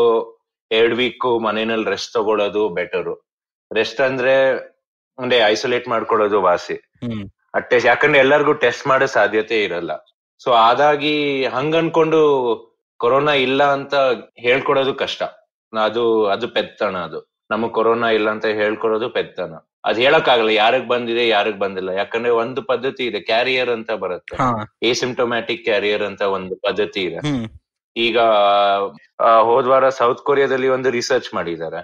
[0.71, 3.13] ಎರಡ್ ವೀಕ್ ಮನೆಯಲ್ಲಿ ರೆಸ್ಟ್ ತಗೊಳ್ಳೋದು ಬೆಟರ್
[3.71, 4.35] ರೆಸ್ಟ್ ಅಂದ್ರೆ
[5.19, 6.77] ಅಂದ್ರೆ ಐಸೋಲೇಟ್ ಮಾಡ್ಕೊಳ್ಳೋದು ವಾಸಿ.
[7.71, 9.93] ಟೆಸ್ಟ್ ಯಾಕಂದ್ರೆ ಎಲ್ಲರಿಗೂ ಟೆಸ್ಟ್ ಮಾಡೋ ಸಾಧ್ಯತೆ ಇರಲ್ಲ.
[10.41, 12.21] ಸೊ ಅದಾಗಿ ಹಂಗ ಅನ್ಕೊಂಡು
[13.01, 13.95] ಕೊರೋನಾ ಇಲ್ಲ ಅಂತ
[14.39, 15.23] ಹೇಳ್ಕೊಡೋದು ಕಷ್ಟ.
[15.73, 17.21] ಅದು ಅದು ಪೆತ್ತಣ ಅದು.
[17.51, 21.91] ನಮಗ್ ಕೊರೋನಾ ಇಲ್ಲ ಅಂತ ಹೇಳ್ಕೊಡೋದು ಪೆತ್ತನ ಅದ್ ಹೇಳಕ್ಕಾಗಲ್ಲ ಯಾರಿಗ್ ಬಂದಿದೆ ಯಾರಿಗ್ ಬಂದಿಲ್ಲ.
[21.91, 24.37] ಯಾಕಂದ್ರೆ ಒಂದು ಪದ್ಧತಿ ಇದೆ ಕ್ಯಾರಿಯರ್ ಅಂತ ಬರುತ್ತೆ.
[24.37, 24.51] ಹಾ.
[24.83, 27.21] ಎಸಿಂಟೊಮ್ಯಾಟಿಕ್ ಕ್ಯಾರಿಯರ್ ಅಂತ ಒಂದು ಪದ್ಧತಿ ಇದೆ.
[27.97, 28.19] ಈಗ
[29.43, 31.81] ಹೋದ್ವಾರ ಸೌತ್ ಕೊರಿಯಾದಲ್ಲಿ ಒಂದು ರಿಸರ್ಚ್ ಮಾಡಿದ್ದಾರೆ.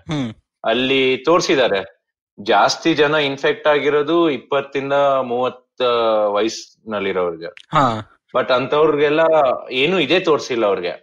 [0.64, 1.80] ಅಲ್ಲಿ ತೋರಿಸಿದ್ದಾರೆ
[2.38, 5.82] ಜಾಸ್ತಿ ಜನ ಇನ್ಫೆಕ್ಟ್ ಆಗಿರೋದು ಇಪ್ಪತ್ತಿಂದ ಮೂವತ್ತ
[6.32, 7.50] ವಯಸ್ಸಿನಲ್ಲಿರೋರ್ಗೆ.
[8.34, 9.22] ಬಟ್ ಅಂತವ್ರಿಗೆಲ್ಲ
[9.70, 10.94] ಏನು ಇದೇ ತೋರ್ಸಿಲ್ಲ ಅವ್ರಿಗೆ.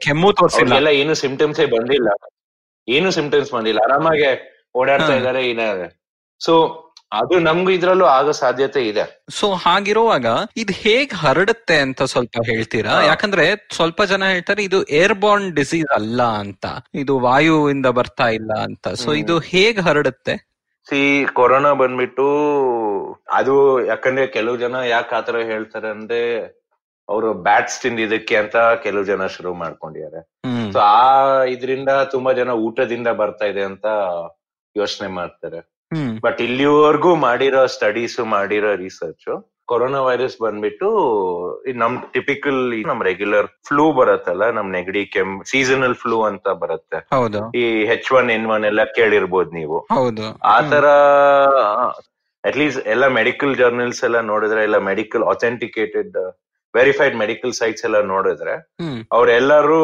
[0.00, 0.88] ಕೆಮ್ಮು ತೋರಿಸಿಲ್ಲ?
[1.00, 2.08] ಏನು ಸಿಂಪ್ಟಮ್ಸ್ ಬಂದಿಲ್ಲ.
[2.88, 3.80] ಏನು ಸಿಂಪ್ಟಮ್ಸ್ ಬಂದಿಲ್ಲ.
[3.84, 4.30] ಆರಾಮಾಗೆ
[4.74, 5.14] ಓಡಾಡ್ತಾ.
[5.14, 5.86] ಇದಾರೆ ಇದ್ದಾರೆ
[6.40, 9.24] ಸೊ ಅದು ನಮ್ಗೂ ಇದ್ರಲ್ಲೂ ಆಗೋ ಸಾಧ್ಯತೆ ಇದೆ.
[9.30, 10.26] ಸೊ ಹಾಗಿರುವಾಗ
[10.56, 13.02] ಇದು ಹೇಗ್ ಹರಡುತ್ತೆ ಅಂತ ಸ್ವಲ್ಪ ಹೇಳ್ತೀರಾ?
[13.02, 16.66] ಯಾಕಂದ್ರೆ ಸ್ವಲ್ಪ ಜನ ಹೇಳ್ತಾರೆ ಇದು ಏರ್ ಬಾರ್ನ್ ಡಿಸೀಸ್ ಅಲ್ಲ ಅಂತ.
[16.94, 18.88] ಇದು ವಾಯುವಿಂದ ಬರ್ತಾ ಇಲ್ಲ ಅಂತ.
[18.88, 20.36] ಸೊ ಇದು ಹೇಗ್ ಹರಡುತ್ತೆ?
[20.88, 22.26] ಸಿ ಕೊರೋನಾ ಬಂದ್ಬಿಟ್ಟು
[23.32, 26.46] ಅದು ಯಾಕಂದ್ರೆ ಕೆಲವು ಜನ ಯಾಕೆ ಆತರ ಹೇಳ್ತಾರೆ ಅಂದ್ರೆ
[27.08, 30.20] ಅವರು ಬ್ಯಾಟ್ಸ್ ತಿಂದಿದ್ದಕ್ಕೆ ಅಂತ ಕೆಲವು ಜನ ಶುರು ಮಾಡ್ಕೊಂಡಿದ್ದಾರೆ.
[30.72, 33.86] ಸೊ ಆ ಇದರಿಂದ ತುಂಬಾ ಜನ ಊಟದಿಂದ ಬರ್ತಾ ಇದೆ ಅಂತ
[34.76, 35.75] ಯೋಚನೆ ಮಾಡ್ತಾರೆ.
[36.22, 39.28] ಬಟ್ ಇಲ್ಲಿವರೆಗೂ ಮಾಡಿರೋ ಸ್ಟಡೀಸ್ ಮಾಡಿರೋ ರಿಸರ್ಚ್
[39.68, 40.88] ಕೊರೋನಾ ವೈರಸ್ ಬಂದ್ಬಿಟ್ಟು
[41.74, 46.98] ನಮ್ ಟಿಪಿಕಲ್ ನಮ್ ರೆಗ್ಯುಲರ್ ಫ್ಲೂ ಬರುತ್ತಲ್ಲ ನಮ್ ನೆಗಡಿ ಕೆಮ್ ಸೀಸನಲ್ ಫ್ಲೂ ಅಂತ ಬರುತ್ತೆ.
[47.12, 47.40] ಹೌದು.
[47.54, 49.78] ಈ ಹೆಚ್ ಒನ್ ಎನ್ ಒನ್ ಎಲ್ಲ ಕೇಳಿರ್ಬೋದು ನೀವು.
[49.92, 50.26] ಹೌದು.
[50.44, 50.86] ಆ ತರ
[52.44, 56.16] ಅಟ್ಲೀಸ್ಟ್ ಎಲ್ಲ ಮೆಡಿಕಲ್ ಜರ್ನಲ್ಸ್ ಎಲ್ಲ ನೋಡಿದ್ರೆ ಎಲ್ಲ medical authenticated
[56.74, 58.54] verified medical sites ಎಲ್ಲ ನೋಡಿದ್ರೆ
[59.12, 59.80] ಅವರೆಲ್ಲರೂ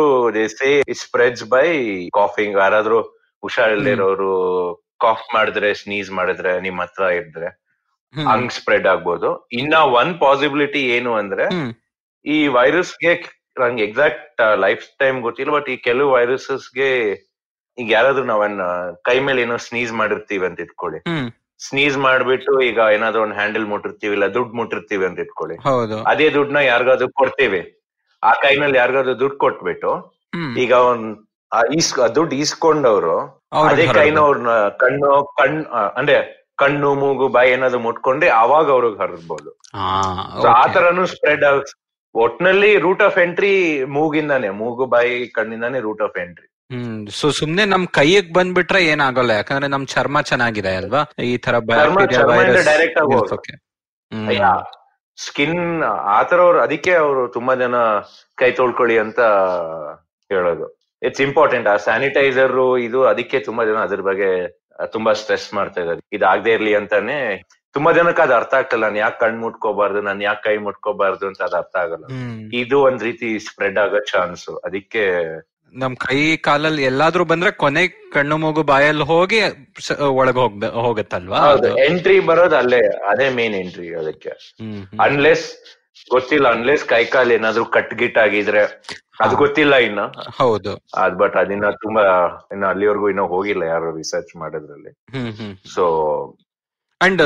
[1.02, 1.66] ಸ್ಪ್ರೆಡ್ಸ್ ಬೈ
[2.12, 3.00] ಕಾಫಿಂಗ್ ಯಾರಾದ್ರೂ
[3.42, 4.32] ಹುಷಾರಿಲ್ದಿರೋರು
[5.04, 7.48] ಕಾಫ್ ಮಾಡಿದ್ರೆ ಸ್ನೀಸ್ ಮಾಡಿದ್ರೆ ನಿಮ್ ಹತ್ರ ಇದ್ರೆ.
[8.14, 9.28] ಹಂಗ್ ಸ್ಪ್ರೆಡ್ ಆಗ್ಬೋದು.
[9.60, 11.44] ಇನ್ನ ಒನ್ ಪಾಸಿಬಿಲಿಟಿ ಏನು ಅಂದ್ರೆ
[12.24, 13.12] ಈ ವೈರಸ್ಗೆ
[13.60, 16.88] ನಂಗೆ ಎಕ್ಸಾಕ್ಟ್ ಲೈಫ್ ಟೈಮ್ ಗೊತ್ತಿಲ್ಲ ಬಟ್ ಈ ಕೆಲವು ವೈರಸಸ್ಗೆ
[17.78, 18.62] ಈಗ ಯಾರಾದ್ರೂ ನಾವನ್ನ
[19.08, 20.98] ಕೈ ಮೇಲೆ ಏನೋ ಸ್ನೀಸ್ ಮಾಡಿರ್ತೀವಿ ಅಂತ ಇಟ್ಕೊಳ್ಳಿ.
[21.60, 25.56] ಸ್ನೀಸ್ ಮಾಡ್ಬಿಟ್ಟು ಈಗ ಏನಾದ್ರೂ ಒಂದ್ ಹ್ಯಾಂಡಲ್ ಮುಟ್ಟಿರ್ತೀವಿ ಇಲ್ಲ ದುಡ್ಡು ಮುಟ್ಟಿರ್ತೀವಿ ಅಂತ ಇಟ್ಕೊಳ್ಳಿ.
[26.12, 27.60] ಅದೇ ದುಡ್ಡನ್ನ ಯಾರಿಗಾದ್ರು ಕೊಡ್ತೀವಿ.
[28.22, 29.92] ಆ ಕೈನಲ್ಲಿ ಯಾರಿಗಾದ್ರೂ ದುಡ್ಡು ಕೊಟ್ಬಿಟ್ಟು
[30.64, 31.08] ಈಗ ಒಂದ್
[32.16, 34.18] ದುಡ್ಡು ಈಸ್ಕೊಂಡವ್ರು ಅವ್ರಿಗೆ ಅದೇ ಕೈನ.
[34.18, 35.58] ಅವ್ರನ್ನ ಕಣ್ಣು ಕಣ್
[35.96, 36.16] ಅಂದ್ರೆ
[36.58, 39.50] ಕಣ್ಣು ಮೂಗು ಬಾಯಿ ಏನಾದ್ರು ಮುಟ್ಕೊಂಡೆ ಅವಾಗ ಅವ್ರಿಗೆ ಹರಡ್ಬೋದು.
[39.76, 39.84] ಆ,
[40.42, 41.60] So ತರನು ಸ್ಪ್ರೆಡ್ ಆಗ
[42.14, 43.52] ಒಟ್ನಲ್ಲಿ ರೂಟ್ ಆಫ್ ಎಂಟ್ರಿ
[43.92, 49.68] ಮೂಗಿಂದಾನೆ ಮೂಗು ಬಾಯಿ ಕಣ್ಣಿಂದಾನೆ route of entry hmm so ಸುಮ್ನೆ ನಮ್ ಕೈಯಗ್ ಬಂದ್ಬಿಟ್ರೆ ಏನಾಗಲ್ಲ ಯಾಕಂದ್ರೆ
[49.68, 51.00] ನಮ್ ಚರ್ಮ ಚೆನ್ನಾಗಿದೆ ಅಲ್ವಾ?
[51.24, 51.54] ಈ ತರ
[52.68, 54.38] ಡೈರೆಕ್ಟ್ ಆಗಿ.
[55.18, 55.58] ಸ್ಕಿನ್
[56.12, 57.76] ಆತರ ಅವ್ರು ಅದಕ್ಕೆ ಅವರು ತುಂಬಾ ಜನ
[58.38, 59.20] ಕೈ ತೊಳ್ಕೊಳ್ಳಿ ಅಂತ
[60.30, 60.66] ಹೇಳೋದು.
[61.02, 64.30] ಇಟ್ಸ್ ಇಂಪಾರ್ಟೆಂಟ್ ಆ ಸ್ಯಾನಿಟೈಸರ್ ಇದು ಅದಕ್ಕೆ ತುಂಬಾ ಜನ ಅದ್ರ ಬಗ್ಗೆ
[64.92, 67.16] ತುಂಬಾ ಸ್ಟ್ರೆಸ್ ಮಾಡ್ತಾ ಇದ್ದಾರೆ ಇದಾಗದೇ ಇರ್ಲಿ ಅಂತಾನೆ
[67.74, 68.84] ತುಂಬಾ ಜನಕ್ಕೆ ಅದು ಅರ್ಥ ಆಗ್ತಲ್ಲ.
[68.84, 70.00] ನಾನು ಯಾಕೆ ಕಣ್ ಮುಟ್ಕೋಬಾರ್ದು?
[70.02, 72.04] ನಾನು ಯಾಕೆ ಕೈ ಮುಟ್ಕೋಬಾರ್ದು ಅಂತ ಅದು ಅರ್ಥ ಆಗಲ್ಲ.
[72.52, 75.04] ಇದು ಒಂದ್ ರೀತಿ ಸ್ಪ್ರೆಡ್ ಆಗೋ ಚಾನ್ಸ್ ಅದಕ್ಕೆ
[75.74, 77.82] ನಮ್ ಕೈ ಕಾಲಲ್ಲಿ ಎಲ್ಲಾದ್ರೂ ಬಂದ್ರೆ ಕೊನೆ
[78.14, 79.38] ಕಣ್ಣು ಮೂಗು ಬಾಯಲ್ಲಿ ಹೋಗಿ
[80.16, 81.38] ಒಳಗ್ ಹೋಗ್ಬೆ ಹೋಗತ್ತಲ್ವಾ
[81.86, 82.80] ಎಂಟ್ರಿ ಬರೋದು ಅಲ್ಲೇ
[83.10, 84.32] ಅದೇ ಮೇನ್ ಎಂಟ್ರಿ ಅದಕ್ಕೆ.
[85.00, 85.46] ಅನ್ಲೆಸ್
[86.10, 88.82] ಗೊತ್ತಿಲ್ಲ ಅನ್ಲೆಸ್ ಕೈ ಕಾಲ್ ಏನಾದ್ರು ಕಟ್ ಗಿಟ್ ಆಗಿದ್ರೆ
[89.20, 90.14] ಅದು ಗೊತ್ತಿಲ್ಲ ಇನ್ನು.
[90.30, 90.82] ಹೌದು.
[90.94, 92.02] ಅದ್ ಬಟ್ ಅದಿನ್ನ ತುಂಬಾ
[92.52, 94.90] ಇನ್ನು ಅಲ್ಲಿವರೆಗೂ ಇನ್ನೂ ಹೋಗಿಲ್ಲ ಯಾರು ರಿಸರ್ಚ್ ಮಾಡೋದ್ರಲ್ಲಿ.
[94.90, 95.56] ಹ್ಮ್ ಹ್ಮ್.
[95.74, 95.84] ಸೊ
[97.00, 97.22] ಅಂಡ್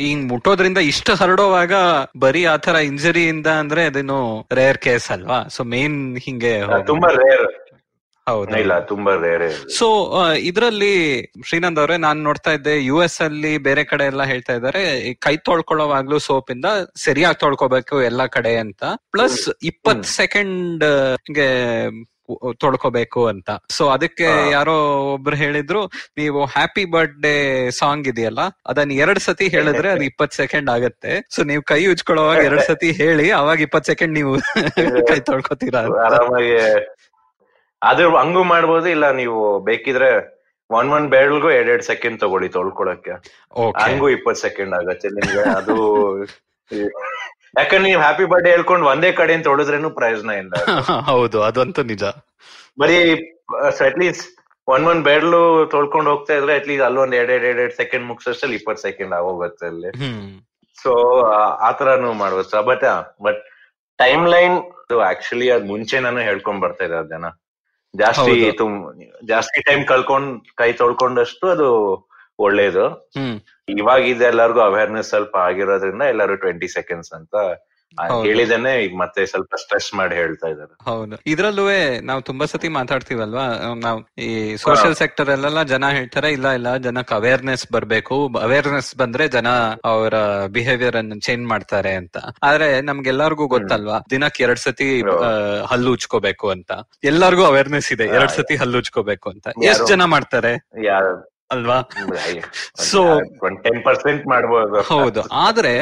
[0.00, 1.72] ಹಿಂಗ್ ಮುಟ್ಟೋದ್ರಿಂದ ಇಷ್ಟ ಹರಡೋವಾಗ
[2.18, 5.48] ಬರೀ ಆತರ ಇಂಜರಿಯಿಂದ ಅಂದ್ರೆ ಅದೇನು ರೇರ್ ಕೇಸ್ ಅಲ್ವಾ?
[5.48, 7.67] ಸೊ ಮೇನ್ ಹಿಂಗೆ ಹೋಗಿ- ತುಂಬಾ ರೇರ್
[8.28, 8.52] ಹೌದು.
[8.58, 9.86] ಇಲ್ಲ ತುಂಬಾ ರೇರ್ ಸೊ
[10.48, 10.92] ಇದರಲ್ಲಿ
[11.48, 14.82] ಶ್ರೀನಂದ್ ಅವರೇ ನಾನ್ ನೋಡ್ತಾ ಇದ್ದೆ ಯು ಎಸ್ ಅಲ್ಲಿ ಬೇರೆ ಕಡೆ ಎಲ್ಲ ಹೇಳ್ತಾ ಇದ್ದಾರೆ
[15.26, 16.68] ಕೈ ತೊಳ್ಕೊಳ್ಳೋವಾಗ್ಲೂ ಸೋಪ್ ಇಂದ
[17.04, 18.82] ಸರಿಯಾಗಿ ತೊಳ್ಕೊಬೇಕು ಎಲ್ಲಾ ಕಡೆ ಅಂತ.
[19.12, 21.48] ಪ್ಲಸ್ ಇಪ್ಪತ್ ಸೆಕೆಂಡ್ಗೆ
[22.62, 23.50] ತೊಳ್ಕೊಬೇಕು ಅಂತ.
[23.70, 24.26] ಸೊ ಅದಕ್ಕೆ.
[24.52, 24.74] ಯಾರೋ
[25.12, 25.82] ಒಬ್ರು ಹೇಳಿದ್ರು
[26.18, 27.32] ನೀವು ಹ್ಯಾಪಿ ಬರ್ತ್ಡೇ
[27.78, 31.12] ಸಾಂಗ್ ಇದೆಯಲ್ಲ ಅದನ್ನ ಎರಡ್ ಸತಿ ಹೇಳಿದ್ರೆ ಅದು ಇಪ್ಪತ್ ಸೆಕೆಂಡ್ ಆಗತ್ತೆ.
[31.34, 34.34] ಸೊ ನೀವು ಕೈ ಉಜ್ಕೊಳ್ಳೋವಾಗ ಎರಡ್ ಸತಿ ಹೇಳಿ ಅವಾಗ ಇಪ್ಪತ್ ಸೆಕೆಂಡ್ ನೀವು
[35.10, 35.82] ಕೈ ತೊಳ್ಕೊತೀರಾ
[37.82, 40.10] ಅದು ಹಂಗೂ ಮಾಡ್ಬೋದು ಇಲ್ಲ ನೀವು ಬೇಕಿದ್ರೆ
[40.70, 43.12] ಒನ್ ಒನ್ ಬೆರಳ್ಗೂ ಎರಡ್ ಎರಡ್ ಸೆಕೆಂಡ್ ತಗೊಳ್ಳಿ ತೊಳ್ಕೊಳಕ್ಕೆ.
[43.84, 45.42] ಹಂಗೂ ಇಪ್ಪತ್ ಸೆಕೆಂಡ್ ಆಗತ್ತೆ ನಿಮ್ಗೆ.
[45.50, 45.76] ಅದು
[47.56, 50.52] ಯಾಕಂದ್ರೆ ನೀವು ಹ್ಯಾಪಿ ಬರ್ಡೇ ಹೇಳ್ಕೊಂಡು ಒಂದೇ ಕಡೆ ತೊಳೆದ್ರೇನು ಪ್ರಯೋಜನ ಇಲ್ಲ.
[51.10, 52.04] ಹೌದು ಅದಂತೂ ನಿಜ.
[52.80, 52.98] ಬರೀ
[53.88, 54.24] ಅಟ್ಲೀಸ್ಟ್
[54.68, 58.78] ಒನ್ ಒನ್ ಬೆರಳು ತೊಳ್ಕೊಂಡು ಹೋಗ್ತಾ ಇದ್ರೆ ಅಟ್ಲೀಸ್ಟ್ ಅಲ್ಲೊಂದ್ ಎರಡ್ ಎರಡ್ ಎರಡ್ ಎರಡ್ ಸೆಕೆಂಡ್ ಮುಗಿಸೋಷ್ಟಲ್ಲಿ ಇಪ್ಪತ್
[58.78, 59.90] ಸೆಕೆಂಡ್ ಆಗೋಗುತ್ತೆ ಅಲ್ಲಿ.
[60.78, 60.92] ಸೊ
[61.68, 62.62] ಆತರನು ಮಾಡ್ಬೋದು.
[62.62, 62.84] But
[63.22, 63.40] but
[63.98, 64.56] timeline
[65.04, 67.26] actually ಅದ್ ಮುಂಚೆ ನಾನು ಹೇಳ್ಕೊಂಡ್ ಬರ್ತಾ ಇದ್ದಾರೆ ಜನ.
[67.94, 68.90] ಜಾಸ್ತಿ ತುಂಬ
[69.28, 71.68] ಜಾಸ್ತಿ ಟೈಮ್ ಕಳ್ಕೊಂಡ್ ಕೈ ತೊಳ್ಕೊಂಡಷ್ಟು ಅದು
[72.38, 72.84] ಒಳ್ಳೇದು
[73.68, 77.34] ಇವಾಗ ಇದೆಲ್ಲರಿಗೂ ಅವೇರ್ನೆಸ್ ಸ್ವಲ್ಪ ಆಗಿರೋದ್ರಿಂದ ಎಲ್ಲರೂ ಟ್ವೆಂಟಿ ಸೆಕೆಂಡ್ಸ್ ಅಂತ.
[78.26, 80.72] ಹೇಳಿದನೆ ಈಗ ಮತ್ತೆ ಸ್ವಲ್ಪ ಸ್ಟ್ರೆಸ್ ಮಾಡಿ ಹೇಳ್ತಾ ಇದ್ದಾರೆ.
[80.84, 81.16] ಹೌದು.
[81.26, 81.64] ಇದ್ರಲ್ಲೂ
[82.02, 83.46] ನಾವು ತುಂಬಾ ಸತಿ ಮಾತಾಡ್ತೀವಲ್ವಾ?
[83.84, 88.18] ನಾವು ಈ ಸೋಷಿಯಲ್ ಸೆಕ್ಟರ್ ಅಲ್ಲೆಲ್ಲ ಜನ ಹೇಳ್ತಾರೆ ಇಲ್ಲ ಇಲ್ಲ ಜನಕ್ಕೆ ಅವೇರ್ನೆಸ್ ಬರ್ಬೇಕು.
[88.42, 89.48] ಅವೇರ್ನೆಸ್ ಬಂದ್ರೆ ಜನ
[89.84, 90.14] ಅವರ
[90.46, 92.16] ಬಿಹೇವಿಯರ್ ಅನ್ನು ಚೇಂಜ್ ಮಾಡ್ತಾರೆ ಅಂತ.
[92.42, 93.98] ಆದ್ರೆ ನಮ್ಗೆಲ್ಲರಿಗೂ ಗೊತ್ತಲ್ವಾ?
[94.10, 95.02] ದಿನಕ್ಕೆ ಎರಡ್ ಸತಿ
[95.66, 96.70] ಹಲ್ಲು ಉಚ್ಕೋಬೇಕು ಅಂತ.
[97.04, 99.48] ಎಲ್ಲರಿಗೂ ಅವೇರ್ನೆಸ್ ಇದೆ ಎರಡ್ ಸತಿ ಹಲ್ಲು ಉಚ್ಕೋಬೇಕು ಅಂತ.
[99.62, 100.54] ಎಷ್ಟ್ ಜನ ಮಾಡ್ತಾರೆ?
[101.50, 101.76] ಅಲ್ವಾ?
[102.90, 103.00] ಸೊ
[103.64, 104.80] ಟೆನ್ ಪರ್ಸೆಂಟ್ ಮಾಡ್ಬೋದು.
[104.92, 105.20] ಹೌದು.
[105.44, 105.74] ಆದ್ರೆ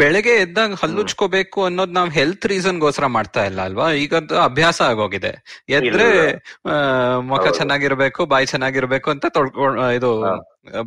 [0.00, 3.86] ಬೆಳಗ್ಗೆ ಎದ್ದಾಗ ಹಲ್ಲುಚ್ಕೋಬೇಕು ಅನ್ನೋದು ನಾವ್ ಹೆಲ್ತ್ ರೀಸನ್ ಗೋಸ್ಕರ ಮಾಡ್ತಾ ಇಲ್ಲ ಅಲ್ವಾ?
[4.04, 4.14] ಈಗ
[4.46, 5.32] ಅಭ್ಯಾಸ ಆಗೋಗಿದೆ.
[5.78, 6.06] ಎದ್ರೆ
[7.30, 10.10] ಮುಖ ಚೆನ್ನಾಗಿರ್ಬೇಕು ಬಾಯಿ ಚೆನ್ನಾಗಿರ್ಬೇಕು ಅಂತ ತೊಳ್ಕೊಂಡ್ ಇದು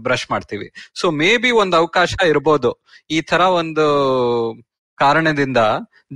[0.08, 0.68] ಬ್ರಷ್ ಮಾಡ್ತೀವಿ.
[1.02, 2.72] ಸೊ ಮೇ ಬಿ ಒಂದ್ ಅವಕಾಶ ಇರ್ಬೋದು.
[3.10, 3.88] ಈ ತರ ಒಂದು
[4.98, 5.60] ಕಾರಣದಿಂದ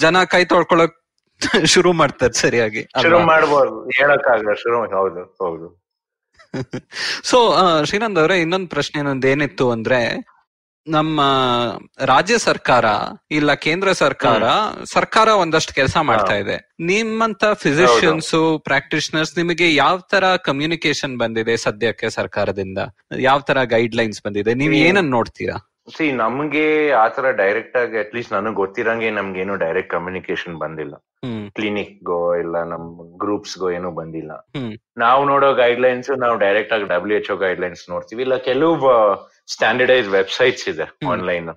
[0.05, 0.97] ಜನ ಕೈ ತೊಳ್ಕೊಳಕ್
[1.73, 3.71] ಶುರು ಮಾಡ್ತಾರೆ ಸರಿಯಾಗಿ ಶುರು ಮಾಡ್ಬೋದು.
[3.97, 4.53] ಹೇಳಕ್ಕಾಗಲ್ಲ.
[4.63, 5.67] ಶುರು ಹೌದು ಹೌದು.
[7.23, 7.37] ಸೊ
[7.83, 10.33] ಶ್ರೀನಂದ್ ಅವರೇ ಇನ್ನೊಂದು ಪ್ರಶ್ನೆ ನಂದು ಏನಿತ್ತು ಅಂದ್ರೆ
[10.87, 11.21] ನಮ್ಮ
[12.05, 12.85] ರಾಜ್ಯ ಸರ್ಕಾರ
[13.31, 14.43] ಇಲ್ಲ ಕೇಂದ್ರ ಸರ್ಕಾರ
[14.83, 16.57] ಸರ್ಕಾರ ಒಂದಷ್ಟು ಕೆಲಸ ಮಾಡ್ತಾ ಇದೆ.
[16.79, 22.77] ನಿಮ್ಮಂತ ಫಿಸಿಷಿಯನ್ಸ್ ಪ್ರಾಕ್ಟಿಷನರ್ಸ್ ನಿಮಗೆ ಯಾವ ತರ ಕಮ್ಯುನಿಕೇಶನ್ ಬಂದಿದೆ ಸದ್ಯಕ್ಕೆ ಸರ್ಕಾರದಿಂದ?
[23.19, 24.53] ಯಾವ ತರ ಗೈಡ್ ಲೈನ್ಸ್ ಬಂದಿದೆ?
[24.53, 24.73] ನೀವು.
[24.73, 25.72] ಏನನ್ನ ನೋಡ್ತೀರಾ?
[25.87, 29.07] ಸಿ ನಮ್ಗೆ ಆತರ ಡೈರೆಕ್ಟ್ ಆಗಿ ಅಟ್ಲೀಸ್ಟ್ ನನಗ್ ಗೊತ್ತಿರಂಗೆ
[29.39, 30.95] ಏನು ಡೈರೆಕ್ಟ್ ಕಮ್ಯುನಿಕೇಶನ್ ಬಂದಿಲ್ಲ.
[31.55, 32.85] ಕ್ಲಿನಿಕ್ ಗೋ ಇಲ್ಲ ನಮ್
[33.17, 34.31] ಗ್ರೂಪ್ಸ್ ಗೋ ಏನು ಬಂದಿಲ್ಲ.
[34.97, 38.21] ನಾವು ನೋಡೋ ಗೈಡ್ ಲೈನ್ಸ್ ನಾವು ಡೈರೆಕ್ಟ್ ಆಗಿ ಡಬ್ಲ್ಯೂ ಎಚ್ ಗೈಡ್ ಲೈನ್ಸ್ ನೋಡ್ತೀವಿ.
[38.21, 38.75] ಇಲ್ಲ ಕೆಲವು
[39.47, 41.49] ಸ್ಟ್ಯಾಂಡರ್ಡೈಸ್ ವೆಬ್ಸೈಟ್ಸ್ ಇದೆ ಆನ್ಲೈನ್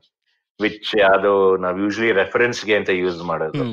[0.60, 3.64] ವಿಚ್ ಅದು ನಾವ್ ಯೂಶಲಿ ರೆಫರೆನ್ಸ್ಗೆ ಅಂತ ಯೂಸ್ ಮಾಡೋದು.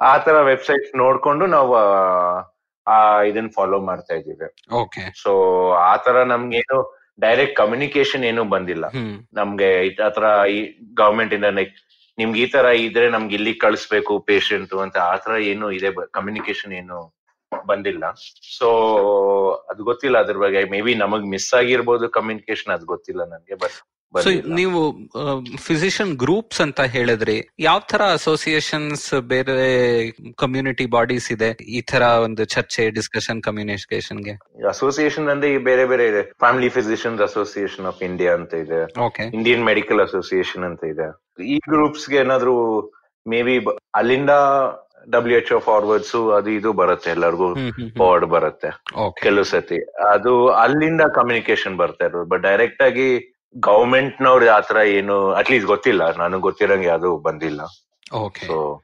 [0.00, 1.74] ಆತರ ವೆಬ್ಸೈಟ್ ನೋಡ್ಕೊಂಡು ನಾವು
[2.86, 5.30] ಆ, ಇದನ್ನ ಫಾಲೋ ಮಾಡ್ತಾ ಇದೀವಿ ಓಕೆ ಸೊ
[5.84, 6.78] ಆತರ ನಮ್ಗೆ ನಮ್ಗೇನು
[7.18, 8.84] ಡೈರೆಕ್ಟ್ ಕಮ್ಯುನಿಕೇಶನ್ ಏನು ಬಂದಿಲ್ಲ.
[9.38, 9.68] ನಮ್ಗೆ
[10.08, 10.24] ಆತರ
[10.56, 10.58] ಈ
[11.00, 11.50] ಗವರ್ಮೆಂಟ್ ಇಂದ
[12.18, 16.98] ನಿಮ್ಗೆ ಈ ತರ ಇದ್ರೆ ನಮ್ಗೆ ಇಲ್ಲಿ ಕಳಿಸ್ಬೇಕು ಪೇಷಂಟ್ ಅಂತ ಆ ತರ ಏನು ಇದೆ ಕಮ್ಯುನಿಕೇಶನ್ ಏನು
[17.52, 18.04] ಬಂದಿಲ್ಲ.
[18.58, 18.68] ಸೊ
[19.70, 20.62] ಅದು ಗೊತ್ತಿಲ್ಲ ಅದ್ರ ಬಗ್ಗೆ.
[20.74, 23.78] ಮೇ ಬಿ ನಮಗ್ ಮಿಸ್ ಆಗಿರ್ಬೋದು ಕಮ್ಯುನಿಕೇಶನ್ ಅದು ಗೊತ್ತಿಲ್ಲ ನನ್ಗೆ ಬಟ್
[24.24, 24.80] ಸೊ ನೀವು
[25.66, 27.36] ಫಿಸಿಷಿಯನ್ ಗ್ರೂಪ್ಸ್ ಅಂತ ಹೇಳಿದ್ರಿ.
[27.60, 29.56] ಯಾವ ತರ ಅಸೋಸಿಯೇಷನ್ಸ್ ಬೇರೆ
[30.42, 31.50] ಕಮ್ಯುನಿಟಿ ಬಾಡೀಸ್ ಇದೆ?
[31.76, 34.34] ಈ ತರ ಒಂದು ಚರ್ಚೆ ಡಿಸ್ಕಷನ್ ಕಮ್ಯುನಿಕೇಶನ್ಗೆ
[34.68, 36.22] ಅಸೋಸಿಯೇಷನ್ ಅಂದ್ರೆ ಈ ಬೇರೆ ಬೇರೆ ಇದೆ.
[36.44, 38.80] Family physicians association of India ಅಂತ ಇದೆ.
[39.08, 41.08] ಓಕೆ ಇಂಡಿಯನ್ ಮೆಡಿಕಲ್ ಅಸೋಸಿಯೇಷನ್ ಅಂತ ಇದೆ.
[41.54, 42.54] ಈ ಗ್ರೂಪ್ಸ್ಗೆ ಏನಾದ್ರು
[43.26, 43.58] ಮೇ ಬಿ
[43.94, 44.32] ಅಲ್ಲಿಂದ
[45.14, 47.48] ಡಬ್ಲ್ಯೂ ಎಚ್ ಒ ಫಾರ್ವರ್ಡ್ಸ್ ಅದು ಇದು ಬರುತ್ತೆ ಎಲ್ಲರಿಗೂ.
[48.00, 48.70] ಫಾರ್ವರ್ಡ್ ಬರುತ್ತೆ.
[49.22, 49.78] ಕೆಲವು ಸತಿ.
[50.14, 52.28] ಅದು ಅಲ್ಲಿಂದ ಕಮ್ಯುನಿಕೇಶನ್ ಬರ್ತಾ ಇರೋದು.
[52.32, 53.08] ಬಟ್ ಡೈರೆಕ್ಟ್ ಆಗಿ
[53.54, 56.16] ಗವರ್ಮೆಂಟ್ ನವ್ರು ಆತರ ಏನು ಅಟ್ಲೀಸ್ಟ್ ಗೊತ್ತಿಲ್ಲ.
[56.16, 57.60] ನನಗೆ ಗೊತ್ತಿರಂಗೆ ಅದು ಬಂದಿಲ್ಲ.
[58.12, 58.80] ಓಕೆ ಸೊ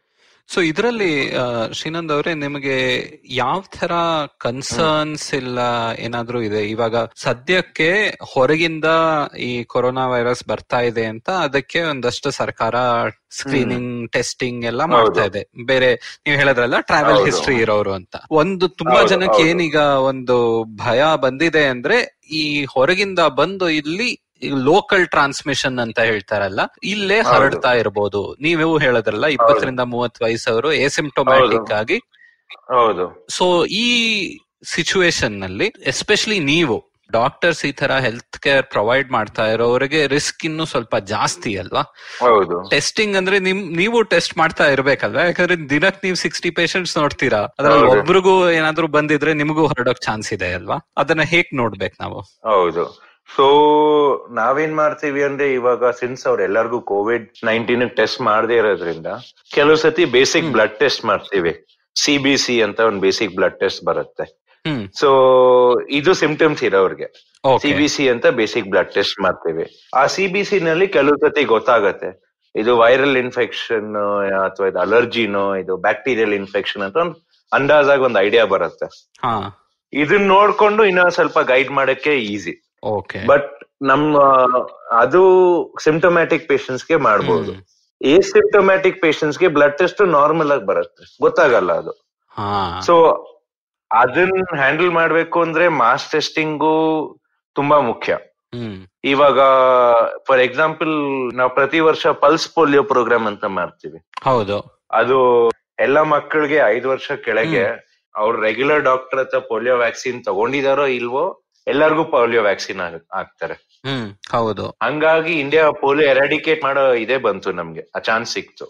[0.49, 1.31] ಸೊ ಇದರಲ್ಲಿ
[1.73, 2.77] ಶ್ರೀನಂದ್ ಅವರೇ ನಿಮಗೆ
[3.25, 3.93] ಯಾವ ತರ
[4.39, 5.59] ಕನ್ಸರ್ನ್ಸ್ ಇಲ್ಲ
[5.99, 6.69] ಏನಾದ್ರೂ ಇದೆ?
[6.69, 8.85] ಇವಾಗ ಸದ್ಯಕ್ಕೆ ಹೊರಗಿಂದ
[9.39, 12.75] ಈ ಕೊರೋನಾ ವೈರಸ್ ಬರ್ತಾ ಇದೆ ಅಂತ ಅದಕ್ಕೆ ಒಂದಷ್ಟು ಸರ್ಕಾರ
[13.31, 15.43] ಸ್ಕ್ರೀನಿಂಗ್ ಟೆಸ್ಟಿಂಗ್ ಎಲ್ಲ ಮಾಡ್ತಾ ಇದೆ.
[15.65, 17.25] ಬೇರೆ ನೀವು ಹೇಳಿದ್ರಲ್ಲ ಟ್ರಾವೆಲ್.
[17.25, 18.17] ಹಿಸ್ಟ್ರಿ ಇರೋರು ಅಂತ.
[18.31, 19.43] ಒಂದು ತುಂಬಾ ಜನಕ್ಕೆ.
[19.43, 24.11] ಏನೀಗ ಒಂದು ಭಯ ಬಂದಿದೆ ಅಂದ್ರೆ ಈ ಹೊರಗಿಂದ ಬಂದು ಇಲ್ಲಿ
[24.43, 31.73] ಲೋಕಲ್ ಟ್ರಾನ್ಸ್ಮಿಷನ್ ಅಂತ ಹೇಳ್ತಾರಲ್ಲ ಇಲ್ಲೇ ಹರಡ್ತಾ ಇರಬಹುದು ನೀವು ಹೇಳದ್ರಲ್ಲ ಇಪ್ಪತ್ತರಿಂದ ಮೂವತ್ ವಯಸ್ಸವರು ಎಸಿಂಪ್ಟೊಮ್ಯಾಟಿಕ್.
[31.73, 31.99] ಆಗಿ
[32.71, 33.27] ಹೌದು.
[33.29, 33.87] ಸೊ ಈ
[34.65, 41.59] ಸಿಚುವೇಶನ್ನಲ್ಲಿ ಎಸ್ಪೆಷಲಿ ನೀವು ಡಾಕ್ಟರ್ಸ್ ಈ ತರ ಹೆಲ್ತ್ ಕೇರ್ ಪ್ರೊವೈಡ್ ಮಾಡ್ತಾ ಇರೋರಿಗೆ ರಿಸ್ಕ್ ಇನ್ನು ಸ್ವಲ್ಪ ಜಾಸ್ತಿ
[41.59, 41.83] ಅಲ್ವಾ
[42.21, 42.69] ಹೌದು.
[42.71, 45.23] ಟೆಸ್ಟಿಂಗ್ ಅಂದ್ರೆ ನಿಮ್ ನೀವು ಟೆಸ್ಟ್ ಮಾಡ್ತಾ ಇರ್ಬೇಕಲ್ವಾ?
[45.23, 47.49] ಯಾಕಂದ್ರೆ ದಿನಕ್ ನೀವು ಸಿಕ್ಸ್ಟಿ ಪೇಷಂಟ್ಸ್ ನೋಡ್ತೀರಾ.
[47.59, 50.79] ಅದ್ರಲ್ಲಿ ಒಬ್ರಿಗೂ ಏನಾದ್ರೂ ಬಂದಿದ್ರೆ ನಿಮಗೂ ಹೊರಡೋಕ್ ಚಾನ್ಸ್ ಇದೆ ಅಲ್ವಾ?
[50.97, 52.21] ಅದನ್ನ ಹೇಗ್ ನೋಡ್ಬೇಕು ನಾವು?
[52.21, 53.10] ಹೌದು.
[53.29, 53.47] ಸೊ
[54.39, 59.11] ನಾವೇನ್ ಮಾಡ್ತೀವಿ ಅಂದ್ರೆ ಇವಾಗ ಸಿನ್ಸ್ ಅವ್ರ ಎಲ್ಲರಿಗೂ ಕೋವಿಡ್ ನೈನ್ಟೀನ್ ಟೆಸ್ಟ್ ಮಾಡದೇ ಇರೋದ್ರಿಂದ
[59.57, 60.49] ಕೆಲವು ಸತಿ ಬೇಸಿಕ್.
[60.57, 61.53] ಬ್ಲಡ್ ಟೆಸ್ಟ್ ಮಾಡ್ತೀವಿ.
[61.97, 64.25] ಸಿ ಬಿ ಸಿ ಅಂತ ಒಂದು ಬೇಸಿಕ್ ಬ್ಲಡ್ ಟೆಸ್ಟ್ ಬರುತ್ತೆ.
[65.01, 65.09] ಸೊ
[65.99, 67.07] ಇದು ಸಿಂಪ್ಟಮ್ಸ್ ಇರೋರ್ಗೆ
[67.63, 69.65] ಸಿ ಬಿ ಸಿ ಅಂತ ಬೇಸಿಕ್ ಬ್ಲಡ್ ಟೆಸ್ಟ್ ಮಾಡ್ತೀವಿ.
[70.01, 72.11] ಆ ಸಿ ಬಿ ಸಿ ನಲ್ಲಿ ಕೆಲವು ಸತಿ ಗೊತ್ತಾಗತ್ತೆ.
[72.55, 73.91] ಇದು ವೈರಲ್ ಇನ್ಫೆಕ್ಷನ್
[74.47, 77.17] ಅಥವಾ ಇದು ಅಲರ್ಜಿನೋ ಇದು ಬ್ಯಾಕ್ಟೀರಿಯಲ್ ಇನ್ಫೆಕ್ಷನ್ ಅಂತ ಒಂದ್
[77.53, 78.87] ಅಂದಾಜಾಗ ಒಂದು ಐಡಿಯಾ ಬರುತ್ತೆ.
[79.93, 83.51] ಇದನ್ನ ನೋಡ್ಕೊಂಡು ಇನ್ನೊಂದ್ ಸ್ವಲ್ಪ ಗೈಡ್ ಮಾಡಕ್ಕೆ ಈಸಿ ಓಕೆ ಬಟ್
[83.83, 84.15] ನಮ್ಮ
[85.01, 85.23] ಅದು
[85.85, 87.53] ಸಿಂಪ್ಟಮ್ಯಾಟಿಕ್ ಪೇಷಂಟ್ಸ್ಗೆ ಮಾಡಬಹುದು
[88.01, 91.05] ಏ ಸಿಂಪ್ಟೊಮ್ಯಾಟಿಕ್ ಪೇಷಂಟ್ಸ್ಗೆ ಬ್ಲಡ್ ಟೆಸ್ಟ್ ನಾರ್ಮಲ್ ಆಗಿ ಬರುತ್ತೆ.
[91.21, 91.93] ಗೊತ್ತಾಗಲ್ಲ ಅದು.
[92.83, 92.95] ಸೊ
[93.91, 96.75] ಅದನ್ನ ಹ್ಯಾಂಡಲ್ ಮಾಡ್ಬೇಕು ಅಂದ್ರೆ ಮಾಸ್ ಟೆಸ್ಟಿಂಗು
[97.57, 98.13] ತುಂಬಾ ಮುಖ್ಯ.
[99.05, 99.41] ಇವಾಗ
[100.27, 100.93] ಫಾರ್ ಎಕ್ಸಾಂಪಲ್
[101.33, 103.99] ನಾವು ಪ್ರತಿ ವರ್ಷ ಪಲ್ಸ್ ಪೋಲಿಯೋ ಪ್ರೋಗ್ರಾಮ್ ಅಂತ ಮಾಡ್ತೀವಿ.
[104.25, 104.59] ಹೌದು.
[104.91, 105.19] ಅದು
[105.79, 107.65] ಎಲ್ಲ ಮಕ್ಕಳಿಗೆ ಐದು ವರ್ಷ ಕೆಳಗೆ
[108.15, 111.25] ಅವ್ರ ರೆಗ್ಯುಲರ್ ಡಾಕ್ಟರ್ ಹತ್ರ ಪೋಲಿಯೋ ವ್ಯಾಕ್ಸಿನ್ ತಗೊಂಡಿದಾರೋ ಇಲ್ವೋ
[111.73, 112.81] ಎಲ್ಲರಿಗೂ ಪೋಲಿಯೋ ವ್ಯಾಕ್ಸಿನ್
[113.21, 113.57] ಆಗ್ತಾರೆ.
[113.87, 114.65] ಹ್ಮ್ ಹೌದು.
[114.85, 118.67] ಹಂಗಾಗಿ ಇಂಡಿಯಾ ಪೋಲಿಯೋ ಎರಾಡಿಕೇಟ್ ಮಾಡೋ ಇದೇ ಬಂತು ನಮ್ಗೆ ಆ ಚಾನ್ಸ್ ಸಿಕ್ತು.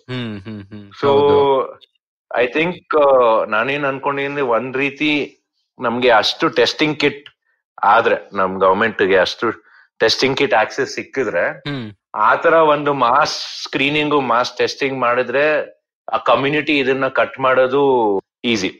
[1.00, 1.08] ಸೊ
[2.30, 2.96] ಐ ಥಿಂಕ್
[3.54, 5.10] ನಾನೇನ್ ಅನ್ಕೊಂಡಿದ್ದೀನಿ ಒಂದ್ ರೀತಿ
[5.78, 7.26] ನಮ್ಗೆ ಅಷ್ಟು ಟೆಸ್ಟಿಂಗ್ ಕಿಟ್
[7.92, 9.46] ಆದ್ರೆ ನಮ್ ಗವರ್ಮೆಂಟ್ಗೆ ಅಷ್ಟು
[10.00, 11.44] ಟೆಸ್ಟಿಂಗ್ ಕಿಟ್ ಆಕ್ಸೆಸ್ ಸಿಕ್ಕಿದ್ರೆ
[12.28, 13.34] ಆತರ ಒಂದು ಮಾಸ್
[13.64, 15.44] ಸ್ಕ್ರೀನಿಂಗ್ ಮಾಸ್ ಟೆಸ್ಟಿಂಗ್ ಮಾಡಿದ್ರೆ
[16.08, 17.82] ಆ ಕಮ್ಯುನಿಟಿ ಇದನ್ನ ಕಟ್ ಮಾಡೋದು
[18.44, 18.70] ಈಸಿ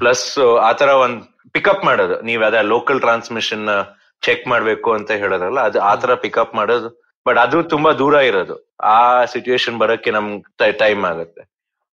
[0.00, 0.26] ಪ್ಲಸ್
[0.68, 1.20] ಆತರ ಒಂದ್
[1.54, 2.22] ಪಿಕಪ್ ಮಾಡೋದು.
[2.22, 3.66] ನೀವ್ ಅದ ಲೋಕಲ್ ಟ್ರಾನ್ಸ್ಮಿಷನ್
[4.22, 6.88] ಚೆಕ್ ಮಾಡ್ಬೇಕು ಅಂತ ಹೇಳೋದಲ್ಲ ಅದು ಆತರ ಪಿಕಪ್ ಮಾಡೋದು.
[7.26, 8.54] ಬಟ್ ಅದು ತುಂಬಾ ದೂರ ಇರೋದು.
[8.82, 10.28] ಆ ಸಿಚುವೇಶನ್ ಬರೋಕೆ ನಮ್
[10.78, 11.42] ಟೈಮ್ ಆಗುತ್ತೆ.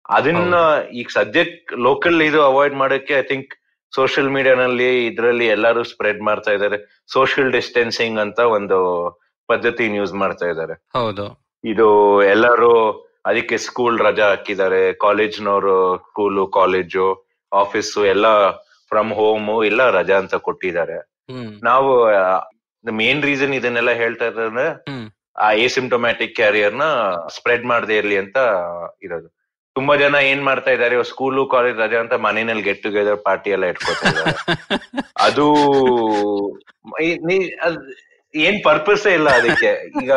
[0.10, 0.56] ಅದನ್ನ
[0.92, 3.54] ಈಗ ಸದ್ಯಕ್ ಲೋಕಲ್ ಇದು ಅವಾಯ್ಡ್ ಮಾಡೋಕೆ ಐ ಥಿಂಕ್
[3.94, 8.78] ಸೋಷಿಯಲ್ ಮೀಡಿಯಾನಲ್ಲಿ ಇದ್ರಲ್ಲಿ ಎಲ್ಲರೂ ಸ್ಪ್ರೆಡ್ ಮಾಡ್ತಾ ಇದಾರೆ ಸೋಷಿಯಲ್ ಡಿಸ್ಟೆನ್ಸಿಂಗ್ ಅಂತ ಒಂದು
[9.50, 10.74] ಪದ್ಧತಿ ಯೂಸ್ ಮಾಡ್ತಾ ಇದ್ದಾರೆ.
[10.96, 11.26] ಹೌದು.
[11.64, 11.88] ಇದು
[12.24, 12.72] ಎಲ್ಲರೂ
[13.26, 14.94] ಅದಕ್ಕೆ ಸ್ಕೂಲ್ ರಜಾ ಹಾಕಿದ್ದಾರೆ.
[14.94, 17.08] ಕಾಲೇಜ್ನವರು ಸ್ಕೂಲು ಕಾಲೇಜು
[17.52, 18.28] ಆಫೀಸು ಎಲ್ಲ
[18.92, 20.98] ಫ್ರಮ್ ಹೋಮ್ ಇಲ್ಲ ರಜಾ ಅಂತ ಕೊಟ್ಟಿದ್ದಾರೆ.
[21.70, 21.92] ನಾವು
[22.86, 24.68] ಮೇನ್ ರೀಸನ್ ಇದನ್ನೆಲ್ಲ ಹೇಳ್ತಾ ಇದ್ರೆ.
[25.46, 26.86] ಆ ಎಸಿಮ್ಟೊಮ್ಯಾಟಿಕ್ ಕ್ಯಾರಿಯರ್ನ
[27.36, 28.38] ಸ್ಪ್ರೆಡ್ ಮಾಡದೆ ಇರ್ಲಿ ಅಂತ
[29.08, 29.28] ಇರೋದು.
[29.76, 34.08] ತುಂಬಾ ಜನ ಏನ್ ಮಾಡ್ತಾ ಇದಾರೆ ಸ್ಕೂಲು ಕಾಲೇಜ್ ರಜಾ ಅಂತ ಮನೆಯಲ್ಲಿ ಗೆಟ್ ಟುಗೆದರ್ ಪಾರ್ಟಿ ಎಲ್ಲ ಇಟ್ಕೋತಾ
[37.66, 37.78] ಅದ್
[38.34, 39.72] ಏನ್ ಪರ್ಪಸ್ ಇಲ್ಲ ಅದಕ್ಕೆ.
[40.02, 40.12] ಈಗ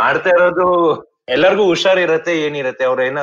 [0.00, 0.66] ಮಾಡ್ತಾ ಇರೋದು
[1.34, 3.20] ಎಲ್ಲರಿಗೂ ಹುಷಾರಿರತ್ತೆ ಏನಿರತ್ತೆ ಅವ್ರೇನ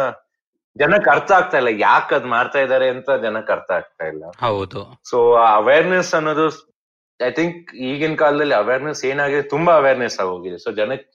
[0.75, 4.23] ಜನಕ್ಕೆ ಅರ್ಥ ಆಗ್ತಾ ಇಲ್ಲ ಯಾಕ ಅದ್ ಮಾಡ್ತಾ ಇದಾರೆ ಅಂತ ಜನಕ್ಕೆ ಅರ್ಥ ಆಗ್ತಾ ಇಲ್ಲ.
[4.45, 4.81] ಹೌದು.
[5.09, 5.17] ಸೊ
[5.57, 6.45] ಅವೇರ್ನೆಸ್ ಅನ್ನೋದು
[7.19, 7.57] ಐ ಥಿಂಕ್
[7.89, 10.57] ಈಗಿನ ಕಾಲದಲ್ಲಿ ಅವೇರ್ನೆಸ್ ಏನಾಗಿದೆ ತುಂಬಾ ಅವೇರ್ನೆಸ್ ಆಗೋಗಿದೆ.
[10.65, 11.09] ಸೊ ಜನಕ್ಕೆ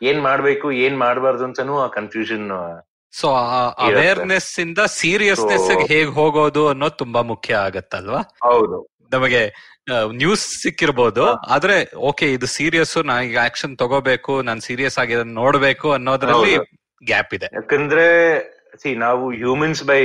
[0.00, 2.46] ಏನ್ ಮಾಡ್ಬೇಕು ಏನ್ ಮಾಡ್ಬಾರ್ದು ಅಂತಾನು ಆ ಕನ್ಫ್ಯೂಷನ್
[3.14, 3.28] ಸೊ
[3.88, 8.20] ಅವೇರ್ನೆಸ್ ಇಂದ ಸೀರಿಯಸ್ನೆಸ್ ಹೇಗ್ ಹೋಗೋದು ಅನ್ನೋದು ತುಂಬಾ ಮುಖ್ಯ ಆಗತ್ತಲ್ವಾ?
[8.48, 8.78] ಹೌದು.
[9.14, 9.42] ನಮಗೆ
[10.20, 11.24] ನ್ಯೂಸ್ ಸಿಕ್ಕಿರ್ಬೋದು
[11.54, 11.76] ಆದ್ರೆ
[12.10, 16.54] ಓಕೆ ಇದು ಸೀರಿಯಸ್ ನಾ ಈಗ ಆಕ್ಷನ್ ತಗೋಬೇಕು ನಾನ್ ಸೀರಿಯಸ್ ಆಗಿ ನೋಡ್ಬೇಕು ಅನ್ನೋದ್ರಲ್ಲಿ
[17.02, 17.48] ಗ್ಯಾಪ್ ಇದೆ.
[17.54, 18.06] ಯಾಕಂದ್ರೆ
[18.74, 20.00] ಸಿ ನಾವು humans by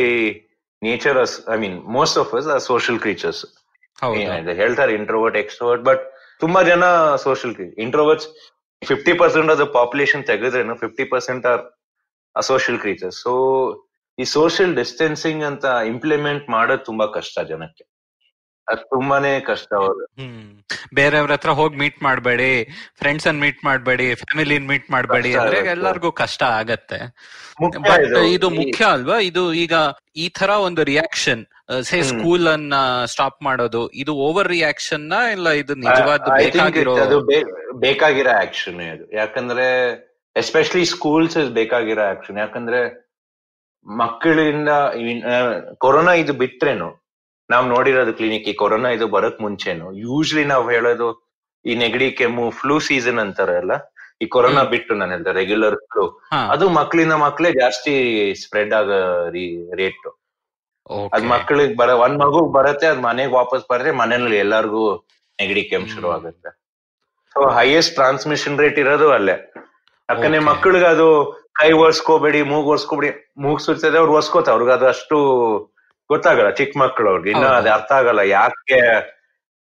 [0.82, 1.18] nature
[1.54, 3.42] I mean most of us are social creatures
[4.02, 4.54] ಹೌದು.
[4.54, 6.04] ಹೇಳ್ತಾರೆ ಇಂಟ್ರೋವರ್ಟ್ ಎಕ್ಸ್ಟ್ರೋವರ್ಟ್ ಬಟ್
[6.40, 6.84] ತುಂಬಾ ಜನ
[7.16, 8.28] social introverts
[8.82, 11.64] fifty percent of the population ತೆಗೆದ್ರೇನು fifty percent are
[12.44, 13.34] social creatures so
[14.18, 17.84] ಈ ಸೋಷಿಯಲ್ ಡಿಸ್ಟೆನ್ಸಿಂಗ್ ಅಂತ implement ಮಾಡೋದು ತುಂಬಾ ಕಷ್ಟ ಜನಕ್ಕೆ.
[18.70, 20.04] ಅದು ತುಂಬಾನೇ ಕಷ್ಟ ಅವರು.
[20.20, 20.46] ಹ್ಮ್.
[20.94, 22.50] ಬೇರೆಯವ್ರ ಹತ್ರ ಹೋಗಿ ಮೀಟ್ ಮಾಡಬೇಡಿ
[23.00, 25.60] ಫ್ರೆಂಡ್ಸ್ ಅನ್ ಮೀಟ್ ಮಾಡಬೇಡಿ ಫ್ಯಾಮಿಲಿ ಮೀಟ್ ಮಾಡಬೇಡಿ ಅಂದ್ರೆ.
[25.72, 27.00] ಎಲ್ಲರಿಗೂ ಕಷ್ಟ ಆಗತ್ತೆ.
[27.84, 28.50] ಬಟ್ ಇದು.
[28.60, 29.18] ಮುಖ್ಯ ಅಲ್ವಾ?
[29.30, 29.74] ಇದು ಈಗ
[30.16, 31.42] ಈ ತರ ಒಂದು ರಿಯಾಕ್ಷನ್
[31.84, 36.96] ಸೇ ಸ್ಕೂಲ್ ಅನ್ನ ಸ್ಟಾಪ್ ಮಾಡೋದು ಇದು ಓವರ್ ರಿಯಾಕ್ಷನ್ನ ಇಲ್ಲ ಇದು ನಿಜವಾದ ಬೇಕಾಗಿರೋ
[37.84, 39.06] ಬೇಕಾಗಿರೋ ಆಕ್ಷನ್ ಅದು.
[39.14, 39.68] ಯಾಕಂದ್ರೆ
[40.36, 42.80] ಎಸ್ಪೆಷಲಿ ಸ್ಕೂಲ್ಸ್ ಬೇಕಾಗಿರೋ ಆಕ್ಷನ್ ಯಾಕಂದ್ರೆ
[43.86, 44.72] ಮಕ್ಕಳಿಂದ
[45.78, 46.90] ಕೊರೋನಾ ಇದು ಬಿಟ್ರೇನು
[47.50, 49.88] ನಾವ್ ನೋಡಿರೋದು ಕ್ಲಿನಿಕ್ ಈ ಕೊರೋನಾ ಇದು ಬರಕ್ ಮುಂಚೆನು.
[50.06, 51.08] ಯೂಶ್ಲಿ ನಾವ್ ಹೇಳೋದು
[51.66, 53.74] ಈ ನೆಗಡಿ ಕೆಮ್ಮು ಫ್ಲೂ ಸೀಸನ್ ಅಂತಾರಲ್ಲ
[54.24, 56.06] ಈ ಕೊರೋನಾ ಬಿಟ್ಟು ನಾನು ಹೇಳ್ದೆ ರೆಗ್ಯುಲರ್ ಫ್ಲೂ
[56.54, 57.94] ಅದು ಮಕ್ಕಳಿಂದ ಮಕ್ಕಳೇ ಜಾಸ್ತಿ
[58.44, 58.98] ಸ್ಪ್ರೆಡ್ ಆಗೋ
[59.82, 60.08] ರೇಟ್.
[61.16, 64.84] ಅದ್ ಮಕ್ಳಿಗೆ ಬರ ಒಂದ್ ಮಗು ಬರತ್ತೆ ಅದ್ ಮನೆಗ್ ವಾಪಸ್ ಬರತ್ತೆ ಮನೇಲಿ ಎಲ್ಲಾರ್ಗು
[65.40, 66.50] ನೆಗಡಿ ಕೆಮ್ಮು ಶುರು ಆಗುತ್ತೆ.
[67.36, 69.36] ಸೊ ಹೈಯೆಸ್ಟ್ ಟ್ರಾನ್ಸ್ಮಿಷನ್ ರೇಟ್ ಇರೋದು ಅಲ್ಲೇ.
[70.10, 71.08] ಯಾಕಂದ್ರೆ ಮಕ್ಳಿಗೆ ಮಕ್ಕಳಿಗೆ ಅದು
[71.60, 73.10] ಕೈ ಒರ್ಸ್ಕೋಬೇಡಿ ಮೂಗ್ ಒರ್ಸ್ಕೋಬೇಡಿ
[73.46, 75.18] ಮೂಗ್ ಸುರ್ತದೆ ಅವ್ರು ಒರ್ಸ್ಕೋತ ಅವ್ರಿಗೆ ಅದು ಅಷ್ಟು
[76.10, 78.80] ಗೊತ್ತಾಗಲ್ಲ ಚಿಕ್ಕ ಮಕ್ಕಳು ಅವ್ರಿಗೆ ಇನ್ನ ಅದ್ ಅರ್ಥ ಆಗಲ್ಲ ಯಾಕೆ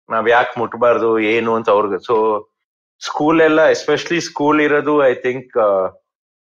[0.10, 1.98] ನಾವ್ ಯಾಕೆ ಮುಟ್ಬಾರ್ದು ಏನು ಅಂತ ಅವ್ರಿಗೆ.
[2.08, 2.16] ಸೊ
[3.02, 5.54] ಸ್ಕೂಲ್ ಎಲ್ಲ ಎಸ್ಪೆಷಲಿ ಸ್ಕೂಲ್ ಇರೋದು ಐ ಥಿಂಕ್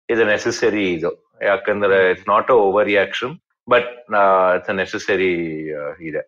[0.08, 1.10] ಇದು ನೆಸೆಸರಿ ಇದು.
[1.42, 3.32] ಯಾಕಂದ್ರೆ it's not a over reaction
[3.68, 3.88] but
[4.56, 5.32] it's necessary
[6.08, 6.22] ಇದೆ.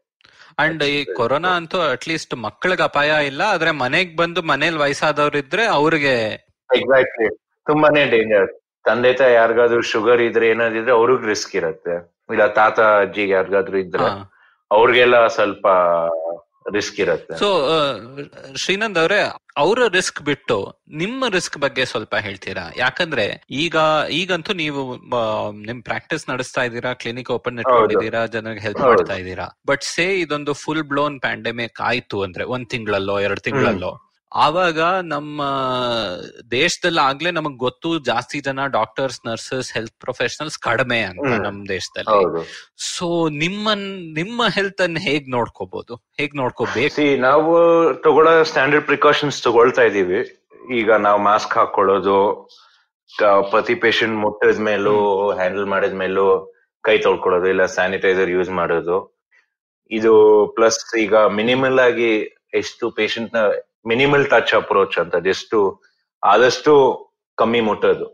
[0.58, 6.14] ಅಂಡ್ ಈ ಕೊರೋನಾ ಅಂತೂ ಅಟ್ಲೀಸ್ಟ್ ಮಕ್ಕಳಿಗೆ ಅಪಾಯ ಇಲ್ಲ ಆದ್ರೆ ಮನೆಗ್ ಬಂದು ಮನೇಲಿ ವಯಸ್ಸಾದವ್ರು ಇದ್ರೆ ಅವ್ರಿಗೆ
[6.70, 7.28] ಎಕ್ಸಾಕ್ಟ್ಲಿ
[7.66, 8.48] ತುಂಬಾನೇ ಡೇಂಜರ್
[8.84, 11.94] ತಂದೆ ತಾಯಿ ಯಾರಿಗಾದ್ರೂ ಶುಗರ್ ಇದ್ರೆ ಏನಾದಿದ್ರೆ ಅವ್ರಿಗ್ ರಿಸ್ಕ್ ಇರತ್ತೆ.
[12.34, 14.08] ಇಲ್ಲ ತಾತ ಅಜ್ಜಿಗೆ ಯಾರಿಗಾದ್ರೂ ಇದ್ರೆ
[14.70, 15.66] ಅವ್ರಿಗೆಲ್ಲ ಸ್ವಲ್ಪ
[16.74, 17.34] ರಿಸ್ಕ್ ಇರುತ್ತೆ.
[17.40, 17.48] ಸೊ
[18.62, 19.18] ಶ್ರೀನಂದ್ ಅವರೇ
[19.62, 20.56] ಅವರ ರಿಸ್ಕ್ ಬಿಟ್ಟು
[21.02, 22.64] ನಿಮ್ಮ ರಿಸ್ಕ್ ಬಗ್ಗೆ ಸ್ವಲ್ಪ ಹೇಳ್ತೀರಾ?
[22.76, 23.26] ಯಾಕಂದ್ರೆ
[23.64, 23.76] ಈಗ
[24.20, 24.80] ಈಗಂತೂ ನೀವು
[25.68, 29.46] ನಿಮ್ ಪ್ರಾಕ್ಟೀಸ್ ನಡೆಸ್ತಾ ಇದ್ದೀರಾ ಕ್ಲಿನಿಕ್ ಓಪನ್ ಇಟ್ಕೊಂಡಿದ್ದೀರಾ ಜನರಿಗೆ ಹೆಲ್ಪ್ ಮಾಡ್ತಾ ಇದ್ದೀರಾ.
[29.70, 33.92] ಬಟ್ ಸೇ ಇದೊಂದು ಫುಲ್ ಬ್ಲೋನ್ ಪ್ಯಾಂಡೆಮಿಕ್ ಆಯ್ತು ಅಂದ್ರೆ ಒಂದ್ ತಿಂಗಳಲ್ಲೋ ಎರಡ್ ತಿಂಗಳಲ್ಲೋ
[34.32, 35.42] ಆವಾಗ ನಮ್ಮ
[36.50, 41.26] ದೇಶದಲ್ಲಿ ಆಗ್ಲೇ ನಮಗ್ ಗೊತ್ತು ಜಾಸ್ತಿ ಜನ ಡಾಕ್ಟರ್ಸ್ ನರ್ಸಸ್ ಹೆಲ್ತ್ ಪ್ರೊಫೆಷನಲ್ಸ್ ಕಡಿಮೆ ಅಂತ.
[41.44, 42.42] ನಮ್ ದೇಶದಲ್ಲಿ.
[42.76, 43.74] ಸೊ ನಿಮ್ಮ
[44.12, 47.06] ನಿಮ್ಮ ಹೆಲ್ತ್ ಅನ್ನ ಹೇಗ್ ನೋಡ್ಕೋಬಹುದು ಹೇಗ್ ನೋಡ್ಕೋಬೇಕು?
[47.18, 47.52] ನಾವು
[47.94, 50.20] ತಗೊಳ್ಳೋ ಸ್ಟ್ಯಾಂಡರ್ಡ್ ಪ್ರಿಕಾಷನ್ಸ್ ತಗೊಳ್ತಾ ಇದೀವಿ
[50.76, 52.18] ಈಗ ನಾವು ಮಾಸ್ಕ್ ಹಾಕೊಳ್ಳೋದು
[53.50, 54.94] ಪ್ರತಿ ಪೇಷಂಟ್ ಮುಟ್ಟದ ಮೇಲೂ
[55.30, 56.26] ಹ್ಯಾಂಡಲ್ ಮಾಡಿದ ಮೇಲೂ
[56.84, 58.96] ಕೈ ತೊಳ್ಕೊಳ್ಳೋದು ಇಲ್ಲ ಸ್ಯಾನಿಟೈಸರ್ ಯೂಸ್ ಮಾಡೋದು.
[59.90, 60.12] ಇದು
[60.46, 62.10] ಪ್ಲಸ್ ಈಗ ಮಿನಿಮಲ್ ಆಗಿ
[62.54, 63.40] ಎಷ್ಟು ಪೇಷಂಟ್ನ
[63.90, 65.56] ಮಿನಿಮಲ್ ಟಚ್ ಅಪ್ರೋಚ್ ಅಂತ ಜಸ್ಟ್
[66.22, 66.72] ಆದಷ್ಟು
[67.38, 68.06] ಕಮ್ಮಿ ಮುಟ್ಟೋದು.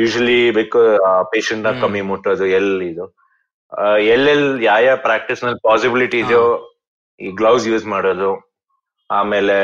[0.00, 0.80] ಯೂಶಲಿ ಬೇಕು
[1.32, 3.06] ಪೇಷಂಟ್ನ ಕಮ್ಮಿ ಮುಟ್ಟೋದು ಎಲ್ಲಿ ಇದು.
[4.14, 6.44] ಎಲ್ಲೆಲ್ ಯಾವ ಯಾವ ಪ್ರಾಕ್ಟೀಸ್ನಲ್ಲಿ ಪಾಸಿಬಿಲಿಟಿ ಇದೆಯೋ
[7.20, 8.30] ಈ ಗ್ಲೌಸ್ ಯೂಸ್ ಮಾಡೋದು.
[9.10, 9.56] ಆಮೇಲೆ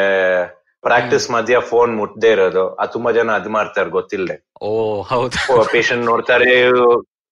[0.85, 2.65] ಪ್ರಾಕ್ಟೀಸ್ ಮಧ್ಯ ಫೋನ್ ಮುಟ್ಟದೇ ಇರೋದು.
[2.81, 4.37] ಅದು ತುಂಬಾ ಜನ ಅದ್ ಮಾಡ್ತಾರೆ ಗೊತ್ತಿಲ್ಲದೆ
[4.69, 4.71] ಓ
[5.13, 5.37] ಹೌದು.
[5.75, 6.49] ಪೇಷಂಟ್ ನೋಡ್ತಾರೆ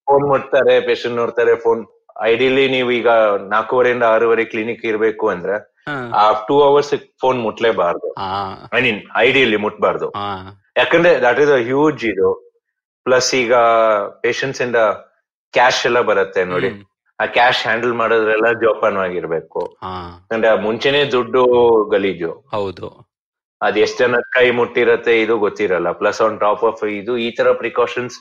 [0.07, 1.83] ಫೋನ್ ಮುಟ್ತಾರೆ ಪೇಷಂಟ್ ನೋಡ್ತಾರೆ ಫೋನ್
[2.31, 3.11] ಐಡಿಯಲಿ ನೀವು ಈಗ
[3.55, 5.57] ನಾಲ್ಕೂವರೆಯಿಂದ ಆರೂವರೆ ಕ್ಲಿನಿಕ್ ಇರಬೇಕು ಅಂದ್ರೆ.
[5.89, 8.15] ಆ ಟೂ ಅವರ್ಸ್ ಫೋನ್ ಮುಟ್ಲೇಬಾರ್ದು.
[8.79, 10.11] ಐ ಮೀನ್ ಐಡಿಯಲಿ ಮುಟ್ಬಾರ್ದು.
[10.77, 12.57] ಯಾಕಂದ್ರೆ ದಟ್ ಇಸ್ ಅ ಹ್ಯೂಜ್ ಇದು.
[13.05, 13.55] ಪ್ಲಸ್ ಈಗ
[14.23, 14.77] ಪೇಷಂಟ್ಸ್ ಇಂದ
[15.53, 16.71] ಕ್ಯಾಶ್ ಎಲ್ಲ ಬರುತ್ತೆ ನೋಡಿ.
[17.21, 19.77] ಆ ಕ್ಯಾಶ್ ಹ್ಯಾಂಡಲ್ ಮಾಡೋದ್ರೆಲ್ಲ ಜೋಪಾನವಾಗಿರ್ಬೇಕು.
[20.33, 21.45] ಅಂದ್ರೆ ಮುಂಚೆನೆ ದುಡ್ಡು
[21.91, 22.49] ಗಲೀಜು.
[22.53, 23.11] ಹೌದು.
[23.63, 25.93] ಅದ್ ಎಷ್ಟ್ ಜನ ಕೈ ಮುಟ್ಟಿರತ್ತೆ ಇದು ಗೊತ್ತಿರಲ್ಲ.
[25.93, 28.17] ಪ್ಲಸ್ ಆನ್ ಟಾಪ್ ಆಫ್ ಇದು ಈ ತರ ಪ್ರಿಕಾಷನ್ಸ್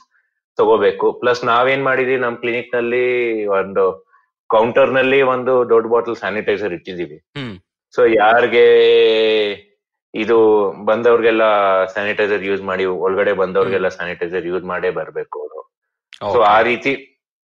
[0.57, 1.13] ತಗೋಬೇಕು.
[1.13, 4.05] ಪ್ಲಸ್ ನಾವೇನ್ ಮಾಡಿದೀವಿ ನಮ್ ಕ್ಲಿನಿಕ್ನಲ್ಲಿ ಒಂದು
[4.47, 7.17] ಕೌಂಟರ್ನಲ್ಲಿ ಒಂದು ದೊಡ್ಡ ಬಾಟಲ್ ಸ್ಯಾನಿಟೈಸರ್ ಇಟ್ಟಿದೀವಿ
[7.95, 8.65] ಸೊ ಯಾರಿಗೆ
[10.13, 10.37] ಇದು
[10.89, 11.43] ಬಂದವ್ರಿಗೆಲ್ಲ
[11.93, 15.59] ಸ್ಯಾನಿಟೈಸರ್ ಯೂಸ್ ಮಾಡಿ ಒಳಗಡೆ ಬಂದವ್ರಿಗೆಲ್ಲ ಸ್ಯಾನಿಟೈಸರ್ ಯೂಸ್ ಮಾಡೇ ಬರ್ಬೇಕು ಅವರು.
[16.33, 16.93] ಸೊ ಆ ರೀತಿ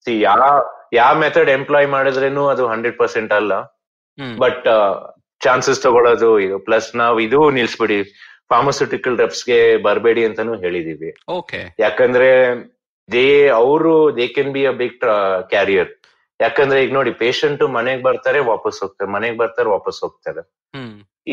[0.08, 0.44] ಯಾವ
[0.94, 3.54] ಯಾವ ಮೆಥಡ್ ಎಂಪ್ಲಾಯ್ ಮಾಡಿದ್ರೇನು ಅದು ಹಂಡ್ರೆಡ್ ಪರ್ಸೆಂಟ್ ಅಲ್ಲ.
[4.44, 4.68] ಬಟ್
[5.42, 6.58] ಚಾನ್ಸಸ್ ತಗೊಳ್ಳೋದು ಇದು.
[6.68, 8.00] ಪ್ಲಸ್ ನಾವ್ ಇದು ನಿಲ್ಸ್ಬಿಡಿ
[8.52, 11.10] ಫಾರ್ಮಸ್ಯೂಟಿಕಲ್ ರೆಪ್ಸ್ಗೆ ಬರಬೇಡಿ ಅಂತಾನು ಹೇಳಿದೀವಿ.
[11.40, 12.30] ಓಕೆ ಯಾಕಂದ್ರೆ
[13.10, 13.28] ದೇ
[13.62, 14.98] ಅವರು they can be a big
[15.54, 15.90] carrier
[16.44, 20.42] ಯಾಕಂದ್ರೆ ಈಗ ನೋಡಿ ಪೇಷಂಟ್ ಮನೆಗ್ ಬರ್ತಾರೆ ವಾಪಸ್ ಹೋಗ್ತಾರೆ ಮನೆಗ್ ಬರ್ತಾರೆ ವಾಪಸ್ ಹೋಗ್ತಾರೆ.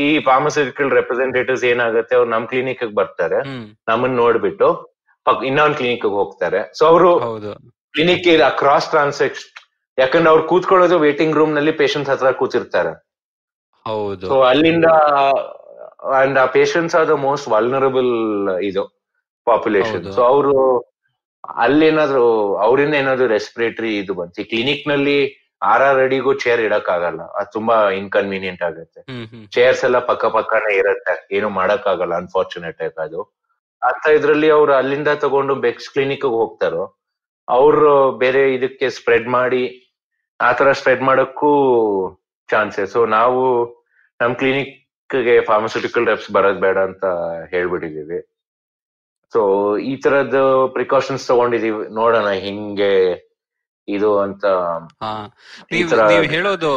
[0.05, 3.38] ಈ ಫಾರ್ಮಸ್ಯೂಟಿಕಲ್ ರೆಪ್ರೆಸೆಂಟೇಟಿವ್ಸ್ ಏನಾಗುತ್ತೆ ಅವ್ರು ನಮ್ ಕ್ಲಿನಿಕ್ ಬರ್ತಾರೆ
[3.90, 4.68] ನಮ್ಮನ್ನ ನೋಡ್ಬಿಟ್ಟು
[5.51, 6.61] ಇನ್ನೊಂದ್ ಕ್ಲಿನಿಕ್ ಹೋಗ್ತಾರೆ.
[6.79, 7.11] ಸೊ ಅವರು
[7.94, 8.27] ಕ್ಲಿನಿಕ್
[8.62, 9.55] ಕ್ರಾಸ್ ಟ್ರಾನ್ಸಾಕ್ಷನ್
[9.99, 12.92] ಯಾಕಂದ್ರೆ ಅವ್ರು ಕೂತ್ಕೊಳ್ಳೋದು ವೇಟಿಂಗ್ ರೂಮ್ನಲ್ಲಿ ಪೇಷಂಟ್ ಹತ್ರ ಕೂತಿರ್ತಾರೆ.
[13.87, 14.27] ಹೌದು.
[14.31, 14.88] ಸೊ ಅಲ್ಲಿಂದ
[16.21, 18.12] ಅಂಡ್ ಆ patients are the most vulnerable
[18.68, 18.85] ಇದು
[19.47, 20.05] ಪಾಪ್ಯುಲೇಷನ್.
[20.16, 20.55] ಸೊ ಅವರು
[21.56, 22.24] ಅಲ್ಲೇನಾದ್ರು
[22.61, 24.44] ಅವರಿಂದ ಏನಾದ್ರು ರೆಸ್ಪಿರೇಟರಿ ಇದು ಬಂತು.
[24.44, 25.18] ಕ್ಲಿನಿಕ್ನಲ್ಲಿ
[25.62, 29.00] ಆರ್ ಆರ್ ಅಡಿಗೂ ಚೇರ್ ಇಡಕ್ ಆಗಲ್ಲ ಅದು ತುಂಬಾ ಇನ್ಕನ್ವೀನಿಯಂಟ್ ಆಗುತ್ತೆ.
[29.52, 31.14] ಚೇರ್ಸ್ ಎಲ್ಲ ಪಕ್ಕ ಪಕ್ಕನೇ ಇರುತ್ತೆ.
[31.37, 33.22] ಏನು ಮಾಡಕ್ ಆಗಲ್ಲ ಅನ್ಫಾರ್ಚುನೇಟ್ ಆಗಿ ಅದು.
[33.82, 36.84] ಅಂತ ಇದ್ರಲ್ಲಿ ಅವ್ರು ಅಲ್ಲಿಂದ ತಗೊಂಡು ಬೆಕ್ಸ್ ಕ್ಲಿನಿಕ್ ಹೋಗ್ತಾರೋ
[37.48, 37.90] ಅವ್ರು
[38.22, 39.62] ಬೇರೆ ಇದಕ್ಕೆ ಸ್ಪ್ರೆಡ್ ಮಾಡಿ
[40.40, 41.50] ಆತರ ಸ್ಪ್ರೆಡ್ ಮಾಡಕ್ಕೂ
[42.48, 43.42] ಚಾನ್ಸಸ್ ಸೊ ನಾವು
[44.20, 47.04] ನಮ್ ಕ್ಲಿನಿಕ್ಗೆ ಫಾರ್ಮಸ್ಯೂಟಿಕಲ್ ರೆಪ್ಸ್ ಬರೋದ್ ಬೇಡ ಅಂತ
[47.52, 48.18] ಹೇಳ್ಬಿಟ್ಟಿದೀವಿ
[49.32, 49.40] ಸೊ
[49.78, 50.36] ಈ ತರದ್
[50.72, 51.94] ಪ್ರಿಕಾಷನ್ಸ್ ತಗೊಂಡಿದೀವಿ.
[51.94, 52.92] ನೋಡೋಣ ಹಿಂಗೆ
[53.88, 54.44] ಇದು ಅಂತ
[55.72, 56.70] ನೀವ್ ನೀವ್ ಹೇಳೋದು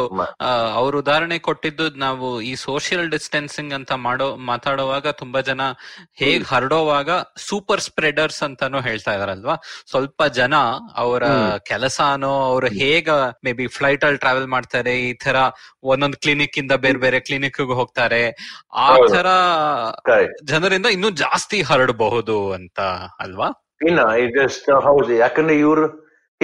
[0.74, 5.62] ಅವರು ಉದಾಹರಣೆ ಕೊಟ್ಟಿದ್ದು ನಾವು ಈ ಸೋಷಿಯಲ್ ಡಿಸ್ಟೆನ್ಸಿಂಗ್ ಅಂತ ಮಾಡೋ ಮಾತಾಡುವಾಗ ತುಂಬಾ ಜನ
[6.16, 9.56] ಹೇಗ್ ಹರಡೋವಾಗ ಸೂಪರ್ ಸ್ಪ್ರೆಡರ್ಸ್ ಅಂತಾನು ಹೇಳ್ತಾ ಇದಾರಲ್ವಾ?
[9.90, 10.54] ಸ್ವಲ್ಪ ಜನ
[10.96, 11.24] ಅವರ.
[11.66, 13.10] ಕೆಲಸನೋ ಅವ್ರು ಹೇಗ
[13.44, 15.36] ಮೇ ಬಿ ಫ್ಲೈಟ್ ಅಲ್ಲಿ ಟ್ರಾವೆಲ್ ಮಾಡ್ತಾರೆ ಈ ತರ
[15.84, 18.22] ಒಂದೊಂದ್ ಕ್ಲಿನಿಕ್ ಇಂದ ಬೇರೆ ಬೇರೆ ಕ್ಲಿನಿಕ್ ಹೋಗ್ತಾರೆ
[18.76, 19.28] ಆ ತರ
[20.44, 22.80] ಜನರಿಂದ ಇನ್ನೂ ಜಾಸ್ತಿ ಹರಡಬಹುದು ಅಂತ
[23.20, 23.48] ಅಲ್ವಾ?
[23.86, 24.00] ಇನ್ನ
[24.36, 25.84] ಜಸ್ಟ್ ಹೌದು ಯಾಕಂದ್ರೆ ಇವ್ರು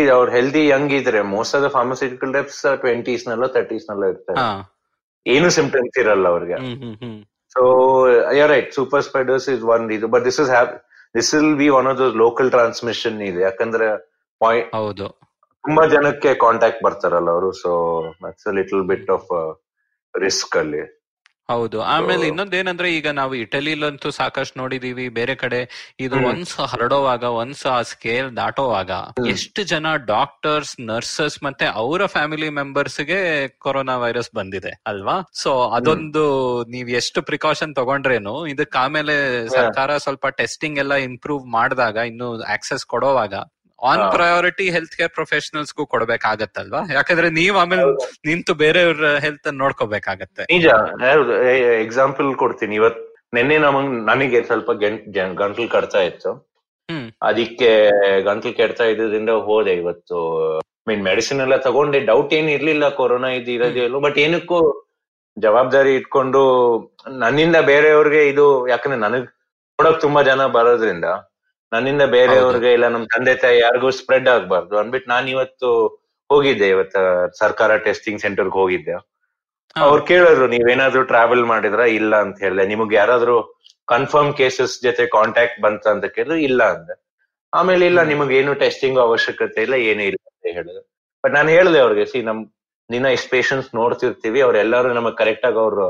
[0.02, 4.42] ಇದು ಅವ್ರು ಹೆಲ್ದಿ ಯಂಗ್ ಇದ್ರೆ most of the pharmaceutical reps twenties ನಲ್ಲೋ thirties ನಲ್ಲೋ ಇರ್ತಾರೆ.
[5.26, 6.58] ಏನು ಸಿಂಪ್ಟಮ್ಸ್ ಇರಲ್ಲ ಅವ್ರಿಗೆ.
[7.54, 7.62] So
[8.10, 10.72] I are so you're right super spreaders is one ಇದು but this is app
[11.14, 13.88] this will be one of the local transmission ಇದೆ ಯಾಕಂದ್ರೆ
[14.40, 15.06] point ಹೌದು.
[15.64, 17.70] ತುಂಬಾ ಜನಕ್ಕೆ ಕಾಂಟ್ಯಾಕ್ಟ್ ಬರ್ತಾರಲ್ಲ ಅವರು so
[18.24, 19.30] that's little bit of
[20.14, 20.82] risk ಅಲ್ಲಿ.
[21.48, 21.78] ಹೌದು.
[21.86, 25.08] ಆಮೇಲೆ ಇನ್ನೊಂದೇನಂದ್ರೆ ಈಗ ನಾವು ಇಟಲಿಲಂತೂ ಸಾಕಷ್ಟು ನೋಡಿದೀವಿ.
[25.08, 25.60] ಬೇರೆ ಕಡೆ
[26.00, 28.90] ಇದು ಒಂದ್ಸ ಒನ್ಸ್ ಹರಡೋವಾಗ ಒನ್ಸ್ ಆ ಸ್ಕೇಲ್ ದಾಟೋವಾಗ.
[29.28, 33.20] ಎಷ್ಟು ಜನ ಡಾಕ್ಟರ್ಸ್ ನರ್ಸಸ್ ಮತ್ತೆ ಅವರ ಫ್ಯಾಮಿಲಿ ಮೆಂಬರ್ಸ್ಗೆ
[33.58, 35.16] ಕೊರೋನಾ ವೈರಸ್ ಬಂದಿದೆ ಅಲ್ವಾ?
[35.34, 36.24] ಸೊ ಅದೊಂದು
[36.68, 39.16] ನೀವ್ ಎಷ್ಟು ಪ್ರಿಕಾಷನ್ ತಗೊಂಡ್ರೇನು ಇದಕ್ ಆಮೇಲೆ
[39.48, 43.34] ಸರ್ಕಾರ ಸ್ವಲ್ಪ ಟೆಸ್ಟಿಂಗ್ ಎಲ್ಲ ಇಂಪ್ರೂವ್ ಮಾಡಿದಾಗ ಇನ್ನು ಆಕ್ಸೆಸ್ ಕೊಡೋವಾಗ
[43.82, 44.02] ಆನ್.
[44.16, 46.80] ಪ್ರಯಾರಿಟಿ ಹೆಲ್ತ್ ಕೇರ್ ಪ್ರೊಫೆಷನಲ್ಸ್ಗೂ ಕೊಡ್ಬೇಕಾಗತ್ತಲ್ವಾ?
[46.92, 47.84] ಯಾಕಂದ್ರೆ ನೀವ್ ಆಮೇಲೆ
[48.28, 50.42] ನಿಂತು ಬೇರೆಯವ್ರ ಹೆಲ್ತ್ ನೋಡ್ಕೋಬೇಕಾಗತ್ತೆ.
[50.54, 50.66] ನಿಜ.
[51.84, 52.74] ಎಕ್ಸಾಂಪಲ್ ಕೊಡ್ತೀನಿ.
[52.74, 53.00] ಇವತ್
[53.34, 54.70] ನಿನ್ನೆ ನಮಗ್ ನನಗೆ ಸ್ವಲ್ಪ
[55.40, 56.32] ಗಂಟ್ಲು ಕಡ್ತಾ ಇತ್ತು.
[57.22, 57.70] ಅದಕ್ಕೆ
[58.28, 60.18] ಗಂಟ್ಲು ಕೆಡ್ತಾ ಇದ್ರಿಂದ ಹೋದೆ ಇವತ್ತು.
[60.88, 62.00] ಮೀನ್ ಮೆಡಿಸಿನ್ ಎಲ್ಲ ತಗೊಂಡೆ.
[62.10, 62.88] ಡೌಟ್ ಏನ್ ಇರ್ಲಿಲ್ಲ.
[62.88, 64.58] ಕೊರೋನಾ ಇದು ಇರೋದಿಲ್ಲ ಬಟ್ ಏನಕ್ಕೂ
[65.36, 66.40] ಜವಾಬ್ದಾರಿ ಇಟ್ಕೊಂಡು
[67.24, 69.26] ನನ್ನಿಂದ ಬೇರೆಯವ್ರಿಗೆ ಇದು ಯಾಕಂದ್ರೆ ನನಗ್
[69.78, 71.08] ನೋಡಕ್ ತುಂಬಾ ಜನ ಬರೋದ್ರಿಂದ
[71.72, 75.70] ನನ್ನಿಂದ ಬೇರೆಯವ್ರಿಗೆ ಇಲ್ಲ ನಮ್ ತಂದೆ ತಾಯಿ ಯಾರಿಗೂ ಸ್ಪ್ರೆಡ್ ಆಗ್ಬಾರ್ದು ಅಂದ್ಬಿಟ್ಟು ನಾನು ಇವತ್ತು
[76.30, 76.96] ಹೋಗಿದ್ದೆ ಇವತ್ತ
[77.38, 78.94] ಸರ್ಕಾರ ಟೆಸ್ಟಿಂಗ್ ಸೆಂಟರ್ಗೆ ಹೋಗಿದ್ದೆ.
[79.76, 81.82] ಅವ್ರು ಕೇಳಿದ್ರು ನೀವೇನಾದ್ರೂ ಟ್ರಾವೆಲ್ ಮಾಡಿದ್ರ?
[82.00, 82.66] ಇಲ್ಲ ಅಂತ ಹೇಳಿದೆ.
[82.66, 83.36] ನಿಮಗೆ ಯಾರಾದ್ರೂ
[83.88, 86.94] ಕನ್ಫರ್ಮ್ ಕೇಸಸ್ ಜೊತೆ ಕಾಂಟ್ಯಾಕ್ಟ್ ಬಂತ ಅಂತ ಕೇಳಿದ್ರು ಇಲ್ಲ ಅಂದೆ.
[87.52, 90.82] ಆಮೇಲೆ ಇಲ್ಲ ನಿಮಗೆ ಏನು ಟೆಸ್ಟಿಂಗ್ ಅವಶ್ಯಕತೆ ಇಲ್ಲ ಏನೂ ಇಲ್ಲ ಅಂತ ಹೇಳಿದ್ರು.
[91.24, 92.40] ಬಟ್ ನಾನು ಹೇಳಿದೆ ಅವ್ರಿಗೆ ಸಿ ನಮ್
[92.90, 95.86] ನಿನ್ನ ಇಷ್ಟು ಪೇಷಂಟ್ಸ್ ನೋಡ್ತಿರ್ತೀವಿ ಅವ್ರೆಲ್ಲರೂ ನಮಗ್ ಕರೆಕ್ಟ್ ಆಗಿ ಅವ್ರು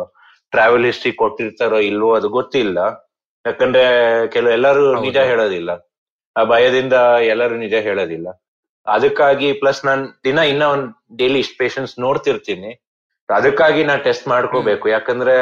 [0.53, 2.79] ಟ್ರಾವೆಲ್ ಹಿಸ್ಟ್ರಿ ಕೊಟ್ಟಿರ್ತಾರೋ ಇಲ್ವೋ ಅದು ಗೊತ್ತಿಲ್ಲ.
[3.45, 3.85] ಯಾಕಂದ್ರೆ
[4.35, 5.71] ಕೆಲವು ಎಲ್ಲರೂ ನಿಜ ಹೇಳೋದಿಲ್ಲ.
[6.37, 6.97] ಆ ಭಯದಿಂದ
[7.33, 8.29] ಎಲ್ಲರೂ ನಿಜ ಹೇಳೋದಿಲ್ಲ.
[8.87, 10.87] ಅದಕ್ಕಾಗಿ ಪ್ಲಸ್ ನಾನ್ ದಿನ ಇನ್ನ ಒಂದ್
[11.21, 12.71] ಡೈಲಿ ಇಷ್ಟ ಪೇಷಂಟ್ಸ್ ನೋಡ್ತಿರ್ತೀನಿ.
[13.29, 14.89] ಅದಕ್ಕಾಗಿ ನಾ ಟೆಸ್ಟ್ ಮಾಡ್ಕೋಬೇಕು.
[14.97, 15.35] ಯಾಕಂದ್ರೆ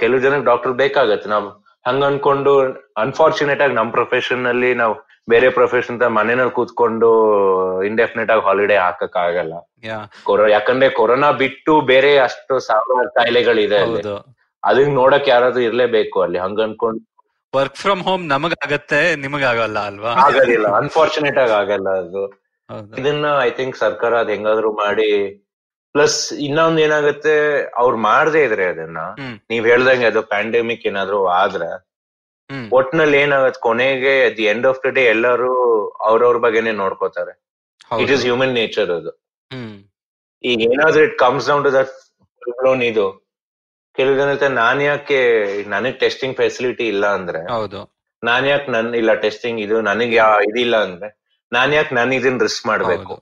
[0.00, 1.28] ಕೆಲವು ಜನಕ್ಕೆ ಡಾಕ್ಟರ್ ಬೇಕಾಗತ್ತೆ.
[1.34, 1.46] ನಾವ್
[1.86, 2.52] ಹಂಗ ಅನ್ಕೊಂಡು
[3.04, 4.94] ಅನ್ಫಾರ್ಚುನೇಟ್ ಆಗಿ ನಮ್ ಪ್ರೊಫೆಷನ್ನಲ್ಲಿ ನಾವು
[5.30, 7.08] ಬೇರೆ ಪ್ರೊಫೆಷನ್ ಮನೆಯಲ್ಲಿ ಕೂತ್ಕೊಂಡು
[7.90, 9.54] ಇಂಡೆಫಿನೆಟ್ ಆಗಿ ಹಾಲಿಡೇ ಹಾಕಕ್ ಆಗಲ್ಲ
[10.56, 13.80] ಯಾಕಂದ್ರೆ ಕೊರೋನಾ ಬಿಟ್ಟು ಬೇರೆ ಅಷ್ಟು ಸಾವಿರಾರು ಕಾಯಿಲೆಗಳಿದೆ
[14.62, 17.00] ಅದನ್ನ ನೋಡಕ್ ಯಾರಾದ್ರೂ ಇರ್ಲೇಬೇಕು ಅಲ್ಲಿ ಹಂಗ ಅನ್ಕೊಂಡು.
[17.52, 20.10] ವರ್ಕ್ ಫ್ರಮ್ ಹೋಮ್ ನಮಗಾಗತ್ತೆ ನಿಮಗಾಗಲ್ಲ ಅಲ್ವಾ?
[20.24, 22.22] ಆಗೋದಿಲ್ಲ ಅನ್ಫಾರ್ಚುನೇಟ್ ಆಗಿ ಆಗಲ್ಲ ಅದು.
[22.98, 25.08] ಇದನ್ನ ಐ ಥಿಂಕ್ ಸರ್ಕಾರ ಅದ್ ಹೆಂಗಾದ್ರೂ ಮಾಡಿ
[25.94, 27.34] ಪ್ಲಸ್ ಇನ್ನೊಂದ್ ಏನಾಗುತ್ತೆ
[27.82, 29.00] ಅವ್ರು ಮಾಡದೇ ಇದ್ರೆ ಅದನ್ನ.
[29.50, 31.70] ನೀವ್ ಹೇಳ್ದಂಗೆ ಅದು ಪ್ಯಾಂಡಮಿಕ್ ಏನಾದ್ರು ಆದ್ರೆ
[32.72, 35.50] ಒಟ್ನಲ್ಲಿ ಏನಾಗತ್ತೆ ಕೊನೆಗೆ the end of the day ಎಲ್ಲರೂ
[36.08, 37.32] ಅವ್ರವ್ರ ಬಗ್ಗೆನೆ ನೋಡ್ಕೋತಾರೆ.
[38.02, 39.10] ಇಟ್ ಇಸ್ ಹ್ಯೂಮನ್ ನೇಚರ್ ಅದು.
[40.44, 41.92] ಈಗ ಏನಾದ್ರೂ it comes down to that
[42.90, 43.06] ಇದು.
[43.96, 45.18] ಕೆಲವು ಜನ ಹೇಳ್ತಾರೆ ನಾನ್ ಯಾಕೆ
[45.68, 47.80] ನನಗ್ ಟೆಸ್ಟಿಂಗ್ ಫೆಸಿಲಿಟಿ ಇಲ್ಲ ಅಂದ್ರೆ ಹೌದು.
[48.22, 50.16] ನಾನ್ ಯಾಕೆ ನನ್ ಇಲ್ಲ ಟೆಸ್ಟಿಂಗ್ ಇದು ನನಗೆ
[50.48, 51.08] ಇದಿಲ್ಲ ಅಂದ್ರೆ
[51.52, 53.14] ನಾನ್ ಯಾಕೆ ನಾನು ಇದನ್ನ ರಿಸ್ಕ್ ಮಾಡ್ಬೇಕು?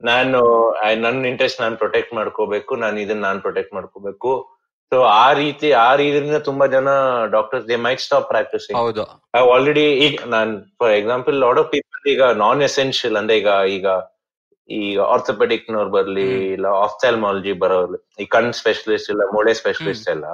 [0.00, 0.38] ನಾನು
[1.02, 4.30] ನನ್ನ ಇಂಟ್ರೆಸ್ಟ್ ನಾನು ಪ್ರೊಟೆಕ್ಟ್ ಮಾಡ್ಕೋಬೇಕು ನಾನು ಇದನ್ನ ನಾನು ಪ್ರೊಟೆಕ್ಟ್ ಮಾಡ್ಕೋಬೇಕು.
[4.92, 6.88] ಸೊ ಆ ರೀತಿ ಆ ರೀತಿಯಿಂದ ತುಂಬಾ ಜನ
[7.34, 9.02] doctors they might stop practising ಹೌದು.
[9.54, 13.86] ಆಲ್ರೆಡಿ ಈಗ ನಾನ್ for example lot of people ಈಗ ನಾನ್ ಎಸೆನ್ಷಿಯಲ್ ಅಂದ್ರೆ ಈಗ ಈಗ
[14.68, 16.52] ಈಗ ಆರ್ಥೋಪೆಡಿಕ್ ನವ್ರು ಬರ್ಲಿ.
[16.52, 20.26] ಇಲ್ಲ ಆಫ್ಥಾಲ್ಮಾಲಜಿ ಬರೋರ್ಲಿ ಈ ಕಣ್ ಸ್ಪೆಷಲಿಸ್ಟ್ ಇಲ್ಲ ಮೂಳೆ ಸ್ಪೆಷಲಿಸ್ಟ್ ಎಲ್ಲ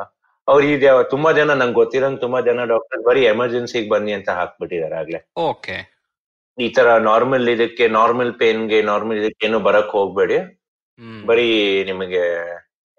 [0.49, 5.21] ಅವ್ರು ಈಗ ತುಂಬಾ ಜನ ನಂಗೆ ಗೊತ್ತಿರಂಗ್ ತುಂಬಾ ಜನ ಡಾಕ್ಟರ್ ಬರೀ ಎಮರ್ಜೆನ್ಸಿಗೆ ಬನ್ನಿ ಅಂತ ಹಾಕ್ಬಿಟ್ಟಿದ್ದಾರೆ ಆಗ್ಲೇ.
[5.37, 5.77] ಓಕೆ.
[6.59, 10.39] ಈ ತರ ನಾರ್ಮಲ್ ಇದಕ್ಕೆ ನಾರ್ಮಲ್ ಪೇನ್ಗೆ ನಾರ್ಮಲ್ ಇದಕ್ಕೆ ಏನು ಬರಕ್ ಹೋಗ್ಬೇಡಿ.
[11.27, 11.49] ಬರೀ
[11.85, 12.23] ನಿಮಗೆ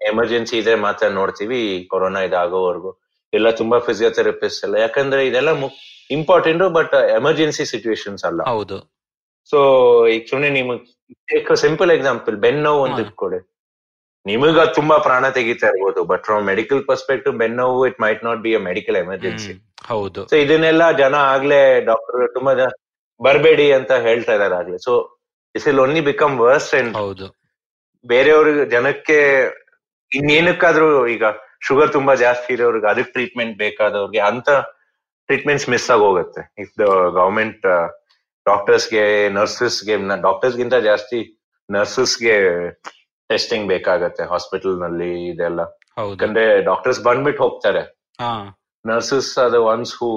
[0.00, 2.90] ಎಮರ್ಜೆನ್ಸಿ ಇದ್ರೆ ಮಾತ್ರ ನೋಡ್ತೀವಿ ಕೊರೋನಾ ಇದಾಗೋವರೆಗೂ.
[3.32, 5.50] ಎಲ್ಲ ತುಂಬಾ ಫಿಸಿಯೋಥೆರಪಿಸ್ಟ್ ಎಲ್ಲ ಯಾಕಂದ್ರೆ ಇದೆಲ್ಲ
[6.10, 8.42] ಇಂಪಾರ್ಟೆಂಟ್ ಬಟ್ ಎಮರ್ಜೆನ್ಸಿ ಸಿಚುವೇಶನ್ಸ್ ಅಲ್ಲ.
[8.42, 8.78] ಹೌದು.
[9.50, 9.58] ಸೊ
[10.06, 10.84] ಈಗ ಸುಮ್ನೆ ನಿಮಗ್
[11.64, 13.38] ಸಿಂಪಲ್ ಎಕ್ಸಾಂಪಲ್ ಬೆನ್ ನೋವು ಅಂತ ಕೊಡಿ.
[14.26, 18.52] ನಿಮಗ ತುಂಬಾ ಪ್ರಾಣ ತೆಗಿತಾ ಇರ್ಬೋದು ಬಟ್ ಫ್ರಮ್ ಮೆಡಿಕಲ್ ಪರ್ಸ್ಪೆಕ್ಟಿವ್ ಬೆನ್ ನೋವು it might not be
[18.54, 19.52] a medical emergency
[19.88, 20.20] ಹೌದು.
[20.30, 22.68] ಸೊ ಇದನ್ನೆಲ್ಲ ಜನ ಆಗ್ಲೇ ಡಾಕ್ಟರ್ ತುಂಬಾ ಜನ
[23.20, 24.78] ಬರಬೇಡಿ ಅಂತ ಹೇಳ್ತಾ ಇದಾರೆ ಆಗ್ಲೇ.
[24.86, 24.92] So
[25.54, 27.26] is ill only become worst and ಹೌದು.
[28.04, 29.18] ಬೇರೆಯವ್ರಿಗೆ ಜನಕ್ಕೆ
[30.12, 31.24] ಇನ್ನೇನಕ್ಕಾದ್ರೂ ಈಗ
[31.66, 34.50] ಶುಗರ್ ತುಂಬಾ ಜಾಸ್ತಿ ಇರೋರ್ಗೆ ಅದಕ್ಕೆ ಟ್ರೀಟ್ಮೆಂಟ್ ಬೇಕಾದವ್ರಿಗೆ ಅಂತ
[35.28, 36.84] ಟ್ರೀಟ್ಮೆಂಟ್ಸ್ ಮಿಸ್ ಆಗಿ ಹೋಗುತ್ತೆ ಇಫ್ ದ
[37.16, 37.64] ಗವರ್ಮೆಂಟ್
[38.48, 41.18] ಡಾಕ್ಟರ್ಸ್ಗೆ ನರ್ಸಸ್ಗೆ ಡಾಕ್ಟರ್ಸ್ಗಿಂತ ಜಾಸ್ತಿ
[41.70, 42.34] ನರ್ಸಸ್ಗೆ
[43.28, 45.60] ಟೆಸ್ಟಿಂಗ್ ಬೇಕಾಗತ್ತೆ ಹಾಸ್ಪಿಟಲ್ನಲ್ಲಿ ಇದೆಲ್ಲ.
[45.98, 47.82] ಯಾಕಂದ್ರೆ ಡಾಕ್ಟರ್ಸ್ ಬಂದ್ಬಿಟ್ಟು ಹೋಗ್ತಾರೆ.
[48.86, 50.08] Nurses are the ones who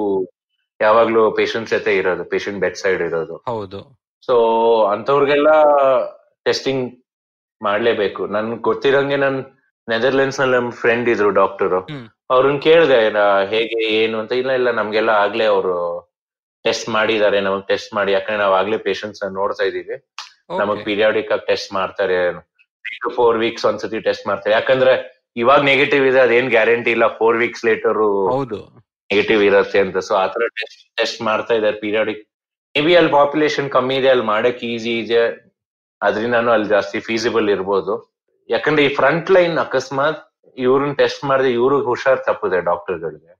[0.82, 3.36] ಯಾವಾಗ್ಲೂ ಪೇಷಂಟ್ ಜೊತೆ ಇರೋದು ಪೇಷಂಟ್ ಬೆಡ್ ಸೈಡ್ ಇರೋದು.
[3.48, 4.00] ಹೌದು.
[4.26, 4.36] ಸೊ
[4.84, 5.50] ಅಂತವ್ರಿಗೆಲ್ಲ
[6.46, 7.04] ಟೆಸ್ಟಿಂಗ್
[7.62, 8.28] ಮಾಡ್ಲೇಬೇಕು.
[8.28, 9.44] ನನ್ ಗೊತ್ತಿರಂಗೆ ನನ್
[9.90, 11.92] ನೆದರ್ಲೆಂಡ್ಸ್ನಲ್ಲಿ ನಮ್ ಫ್ರೆಂಡ್ ಇದ್ರು ಡಾಕ್ಟರ್.
[12.30, 13.00] ಅವ್ರನ್ನ ಕೇಳಿದೆ
[13.50, 14.20] ಹೇಗೆ ಏನು?
[14.20, 14.32] ಅಂತ.
[14.32, 15.76] ಇಲ್ಲ ಇಲ್ಲ ನಮ್ಗೆಲ್ಲ ಆಗ್ಲೇ ಅವರು
[16.66, 19.96] ಟೆಸ್ಟ್ ಮಾಡಿದ್ದಾರೆ ನಮಗ್ ಟೆಸ್ಟ್ ಮಾಡಿ ಯಾಕಂದ್ರೆ ನಾವ್ ಆಗ್ಲೇ ಪೇಷಂಟ್ಸ್ ನೋಡ್ತಾ ಇದೀವಿ
[20.60, 20.82] ನಮಗ್.
[20.88, 22.18] ಪೀರಿಯಾಡಿಕ್ ಆಗಿ ಟೆಸ್ಟ್ ಮಾಡ್ತಾರೆ.
[23.04, 24.54] ಟು ಫೋರ್ ವೀಕ್ಸ್ ಒಂದ್ಸತಿ ಟೆಸ್ಟ್ ಮಾಡ್ತಾರೆ.
[24.54, 24.94] ಯಾಕಂದ್ರೆ
[25.36, 27.08] ಇವಾಗ ನೆಗೆಟಿವ್ ಇದೆ ಅದೇನ್ ಗ್ಯಾರಂಟಿ ಇಲ್ಲ.
[27.20, 28.00] ಫೋರ್ ವೀಕ್ಸ್ ಲೇಟರ್
[28.34, 28.60] ಹೌದು.
[29.10, 29.98] ನೆಗೆಟಿವ್ ಇರತ್ತೆ ಅಂತ.
[30.08, 32.22] ಸೊ ಆತರ ಟೆಸ್ಟ್ ಟೆಸ್ಟ್ ಮಾಡ್ತಾ ಇದಾರೆ ಪೀರಿಯಾಡಿಕ್
[32.76, 35.24] ಮೇ ಬಿ ಅಲ್ಲಿ ಪಾಪ್ಯುಲೇಷನ್ ಕಮ್ಮಿ ಇದೆ ಅಲ್ಲಿ ಮಾಡಕ್ ಈಸಿ ಇದೆ.
[36.02, 37.94] ಅದ್ರಿಂದಾನು ಅಲ್ಲಿ ಜಾಸ್ತಿ ಫೀಸಿಬಲ್ ಇರ್ಬೋದು.
[38.50, 40.22] ಯಾಕಂದ್ರೆ ಈ ಫ್ರಂಟ್ ಲೈನ್ ಅಕಸ್ಮಾತ್
[40.58, 43.32] ಇವ್ರನ್ನ ಟೆಸ್ಟ್ ಮಾಡಿದ್ರೆ ಇವ್ರಿಗೆ ಹುಷಾರ್ ತಪ್ಪಿದೆ ಡಾಕ್ಟರ್ಗಳಿಗೆ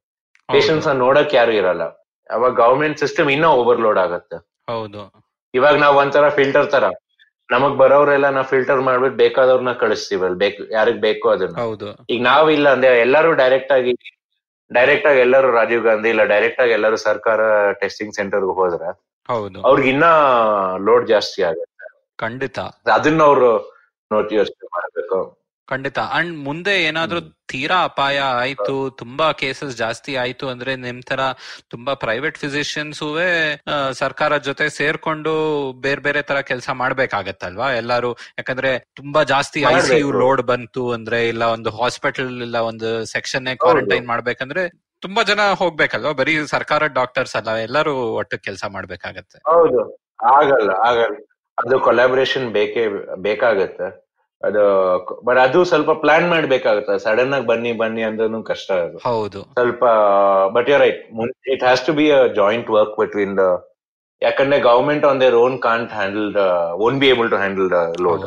[0.50, 1.84] ಪೇಷಂಟ್ಸ್ ನೋಡಕ್ ಯಾರು ಇರಲ್ಲ.
[2.32, 4.36] ಅವಾಗ ಗವರ್ಮೆಂಟ್ ಸಿಸ್ಟಮ್ ಇನ್ನೂ ಓವರ್ಲೋಡ್ ಆಗತ್ತೆ.
[4.70, 5.14] ಹೌದು.
[5.54, 6.84] ಇವಾಗ ನಾವ್ ಒಂಥರ ಫಿಲ್ಟರ್ ತರ.
[7.52, 11.62] ನಮಗ್ ಬರೋರೆಲ್ಲ ನಾವ್ ಫಿಲ್ಟರ್ ಮಾಡ್ಬಿಟ್ಟು ಬೇಕಾದವ್ರನ್ನ ಕಳಿಸ್ತೀವಿ ಅಲ್ಲಿ ಬೇಕು ಯಾರಿಗ್ ಬೇಕು ಅದನ್ನ.
[11.62, 12.06] ಹೌದು.
[12.10, 13.94] ಈಗ ಇಲ್ಲ ಅಂದ್ರೆ ಎಲ್ಲರೂ ಡೈರೆಕ್ಟ್ ಆಗಿ
[14.74, 19.62] ಡೈರೆಕ್ಟ್ ಆಗಿ ಎಲ್ಲರೂ ರಾಜೀವ್ ಗಾಂಧಿ ಇಲ್ಲ ಡೈರೆಕ್ಟ್ ಆಗಿ ಎಲ್ಲರೂ ಸರ್ಕಾರ ಟೆಸ್ಟಿಂಗ್ ಸೆಂಟರ್ ಹೋದ್ರೆ ಹೌದು.
[19.62, 20.04] ಅವ್ರಿಗೆ ಇನ್ನ
[20.78, 22.08] ಲೋಡ್ ಜಾಸ್ತಿ ಆಗುತ್ತೆ.
[22.18, 22.60] ಖಂಡಿತ.
[22.94, 23.78] ಅದನ್ನ ಅವ್ರು
[24.12, 25.41] ನೋಟ್ ಯೋಚನೆ ಮಾಡ್ಬೇಕು.
[25.72, 26.00] ಖಂಡಿತ.
[26.14, 27.20] ಅಂಡ್ ಮುಂದೆ ಏನಾದ್ರೂ
[27.52, 31.22] ತೀರಾ ಅಪಾಯ ಆಯ್ತು ತುಂಬಾ ಕೇಸಸ್ ಜಾಸ್ತಿ ಆಯ್ತು ಅಂದ್ರೆ ನಿಮ್ ತರ
[31.70, 33.30] ತುಂಬಾ ಪ್ರೈವೇಟ್ ಫಿಸಿಷಿಯನ್ಸುವೆ
[33.94, 35.34] ಸರ್ಕಾರ ಜೊತೆ ಸೇರ್ಕೊಂಡು
[35.82, 38.14] ಬೇರೆ ಬೇರೆ ತರ ಕೆಲಸ ಮಾಡ್ಬೇಕಾಗತ್ತಲ್ವಾ ಎಲ್ಲಾರು?
[38.38, 43.58] ಯಾಕಂದ್ರೆ ತುಂಬಾ ಜಾಸ್ತಿ ಐ ಸಿ ಯು ಲೋಡ್ ಬಂತು ಅಂದ್ರೆ ಇಲ್ಲ ಒಂದು ಹಾಸ್ಪಿಟಲ್ ಇಲ್ಲ ಒಂದು ಸೆಕ್ಷನ್
[43.58, 44.64] ಕ್ವಾರಂಟೈನ್ ಮಾಡ್ಬೇಕಂದ್ರೆ
[45.04, 46.12] ತುಂಬಾ ಜನ ಹೋಗ್ಬೇಕಲ್ವಾ?
[46.12, 49.38] ಬರೀ ಸರ್ಕಾರದ ಡಾಕ್ಟರ್ಸ್ ಅಲ್ಲ ಎಲ್ಲರೂ ಒಟ್ಟು ಕೆಲಸ ಮಾಡ್ಬೇಕಾಗತ್ತೆ.
[49.52, 49.82] ಹೌದು.
[50.36, 51.16] ಆಗಲ್ಲ ಆಗಲ್ಲ.
[51.58, 52.84] ಅದು ಕೊಲಾಬರೇಷನ್ ಬೇಕೇ
[53.22, 53.88] ಬೇಕಾಗತ್ತೆ.
[54.44, 54.62] ಅದು
[55.26, 56.94] ಬಟ್ ಅದು ಸ್ವಲ್ಪ ಪ್ಲಾನ್ ಮಾಡ್ಬೇಕಾಗುತ್ತೆ.
[57.00, 58.98] ಸಡನ್ ಆಗಿ ಬನ್ನಿ ಬನ್ನಿ ಅಂದ್ರೂ ಕಷ್ಟ ಅದು.
[59.10, 59.42] ಹೌದು.
[59.58, 59.84] ಸ್ವಲ್ಪ
[60.56, 61.02] but you right
[61.56, 63.46] it has to be a joint work between the
[64.22, 66.46] ಯಾಕಂದ್ರೆ government on their own can't handle the
[66.88, 68.24] own be able to handle the load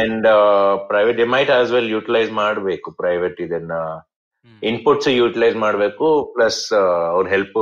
[0.00, 0.26] and
[0.88, 3.72] private might as well utilise ಮಾಡಬೇಕು private ಇದನ್ನ.
[4.62, 6.60] Inputs utilise ಮಾಡಬೇಕು plus
[7.14, 7.58] ಅವ್ರ help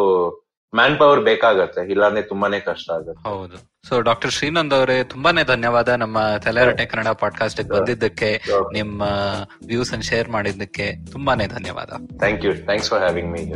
[0.74, 3.28] manpower ಬೇಕಾಗತ್ತೆ ಇಲ್ಲಾಂದ್ರೆ ತುಂಬಾನೇ ಕಷ್ಟ ಆಗುತ್ತೆ.
[3.28, 3.56] ಹೌದು.
[3.88, 9.02] ಸೊ ಡಾಕ್ಟರ್ ಶ್ರೀನಂದ್ ಅವರೇ ತುಂಬಾನೇ ಧನ್ಯವಾದ ನಮ್ಮ ತಲೆರಟೆ ಕನ್ನಡ ಪಾಡ್ಕಾಸ್ಟ್ ಬಂದಿದ್ದಕ್ಕೆ ನಿಮ್ಮ
[9.66, 11.88] ವ್ಯೂಸ್ ಅನ್ನು ಶೇರ್ ಮಾಡಿದ್ದಕ್ಕೆ ತುಂಬಾನೇ ಧನ್ಯವಾದ.
[12.18, 13.52] Thank you thanks for having me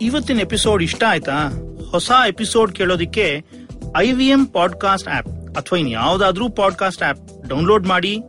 [0.00, 1.36] ಇವತ್ತಿನ ಎಪಿಸೋಡ್ ಇಷ್ಟ ಆಯ್ತಾ?
[1.90, 3.44] ಹೊಸ episode ಕೇಳೋದಿಕ್ಕೆ
[3.96, 8.22] I V M podcast app ಅಥವಾ ಇನ್ ಯಾವ್ದಾದ್ರೂ ಪಾಡ್ಕಾಸ್ಟ್ ಆಪ್ ಡೌನ್ಲೋಡ್ ಮಾಡಿ.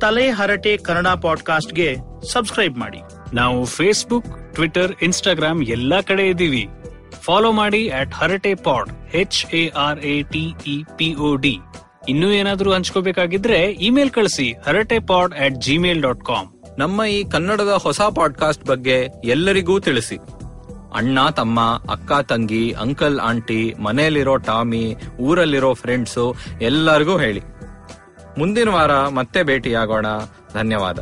[0.00, 1.96] ತಲೆ ಹರಟೆ ಕನ್ನಡ ಪಾಡ್ಕಾಸ್ಟ್ಗೆ
[2.32, 3.00] ಸಬ್ಸ್ಕ್ರೈಬ್ ಮಾಡಿ.
[3.34, 6.68] ನಾವು ಫೇಸ್ಬುಕ್ ಟ್ವಿಟರ್ ಇನ್ಸ್ಟಾಗ್ರಾಮ್ ಎಲ್ಲಾ ಕಡೆ ಇದ್ದೀವಿ.
[7.22, 11.58] ಫಾಲೋ ಮಾಡಿ at Harate pod H A R A T E P O D
[12.08, 18.00] ಇನ್ನೂ ಏನಾದರೂ ಹಂಚ್ಕೋಬೇಕಾಗಿದ್ರೆ ಇಮೇಲ್ ಕಳಿಸಿ Harate pod at Gmail dot com ನಮ್ಮ ಈ ಕನ್ನಡದ ಹೊಸ
[18.00, 20.16] ಪಾಡ್ಕಾಸ್ಟ್ ಬಗ್ಗೆ ಎಲ್ಲರಿಗೂ ತಿಳಿಸಿ.
[20.94, 21.60] ಅಣ್ಣ ತಮ್ಮ
[21.90, 27.42] ಅಕ್ಕ ತಂಗಿ ಅಂಕಲ್ ಆಂಟಿ ಮನೆಯಲ್ಲಿರೋ ಟಾಮಿ ಊರಲ್ಲಿರೋ ಫ್ರೆಂಡ್ಸು ಎಲ್ಲರಿಗೂ ಹೇಳಿ.
[28.39, 30.07] ಮುಂದಿನ ವಾರ ಮತ್ತೆ ಭೇಟಿಯಾಗೋಣ
[30.57, 30.99] ಧನ್ಯವಾದ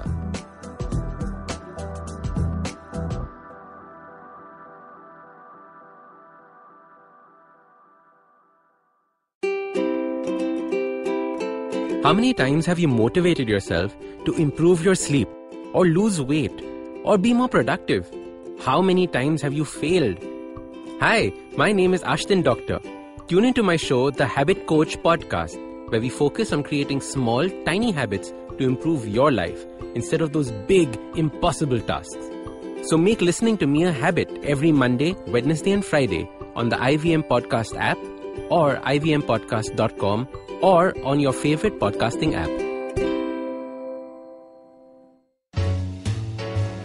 [12.06, 15.30] How many times have you motivated yourself to improve your sleep,
[15.72, 16.52] or lose weight,
[17.06, 18.12] or be more productive?
[18.60, 20.18] How many times have you failed?
[21.00, 22.82] Hi, my name is Ashton Doctor.
[23.28, 25.58] Tune into my show, The Habit Coach Podcast,
[25.91, 29.64] where we focus on creating small, tiny habits to improve your life
[29.95, 32.30] instead of those big, impossible tasks.
[32.82, 37.26] So make listening to me a habit every Monday, Wednesday, and Friday on the IVM
[37.28, 37.99] Podcast app
[38.51, 40.28] or ivmpodcast.com
[40.62, 42.51] or on your favorite podcasting app.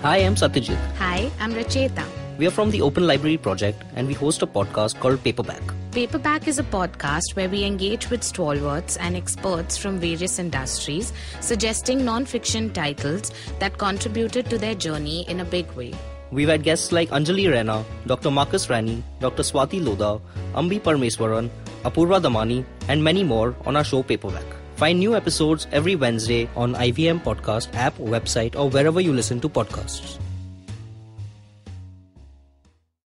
[0.01, 0.77] Hi, I'm Satyajit.
[0.97, 2.22] Hi, I'm Racheta.
[2.39, 5.61] We are from the Open Library Project and we host a podcast called Paperback.
[5.91, 12.03] Paperback is a podcast where we engage with stalwarts and experts from various industries, suggesting
[12.03, 15.93] non-fiction titles that contributed to their journey in a big way.
[16.31, 18.31] We've had guests like Anjali Rana, Dr.
[18.31, 19.43] Marcus Rani, Dr.
[19.43, 20.19] Swati Lodha,
[20.55, 21.51] Ambi Parmeswaran,
[21.83, 24.45] Apurva Damani, and many more on our show Paperback.
[24.77, 29.47] Find new episodes every Wednesday on IVM Podcast app, website, or wherever you listen to
[29.49, 30.17] podcasts.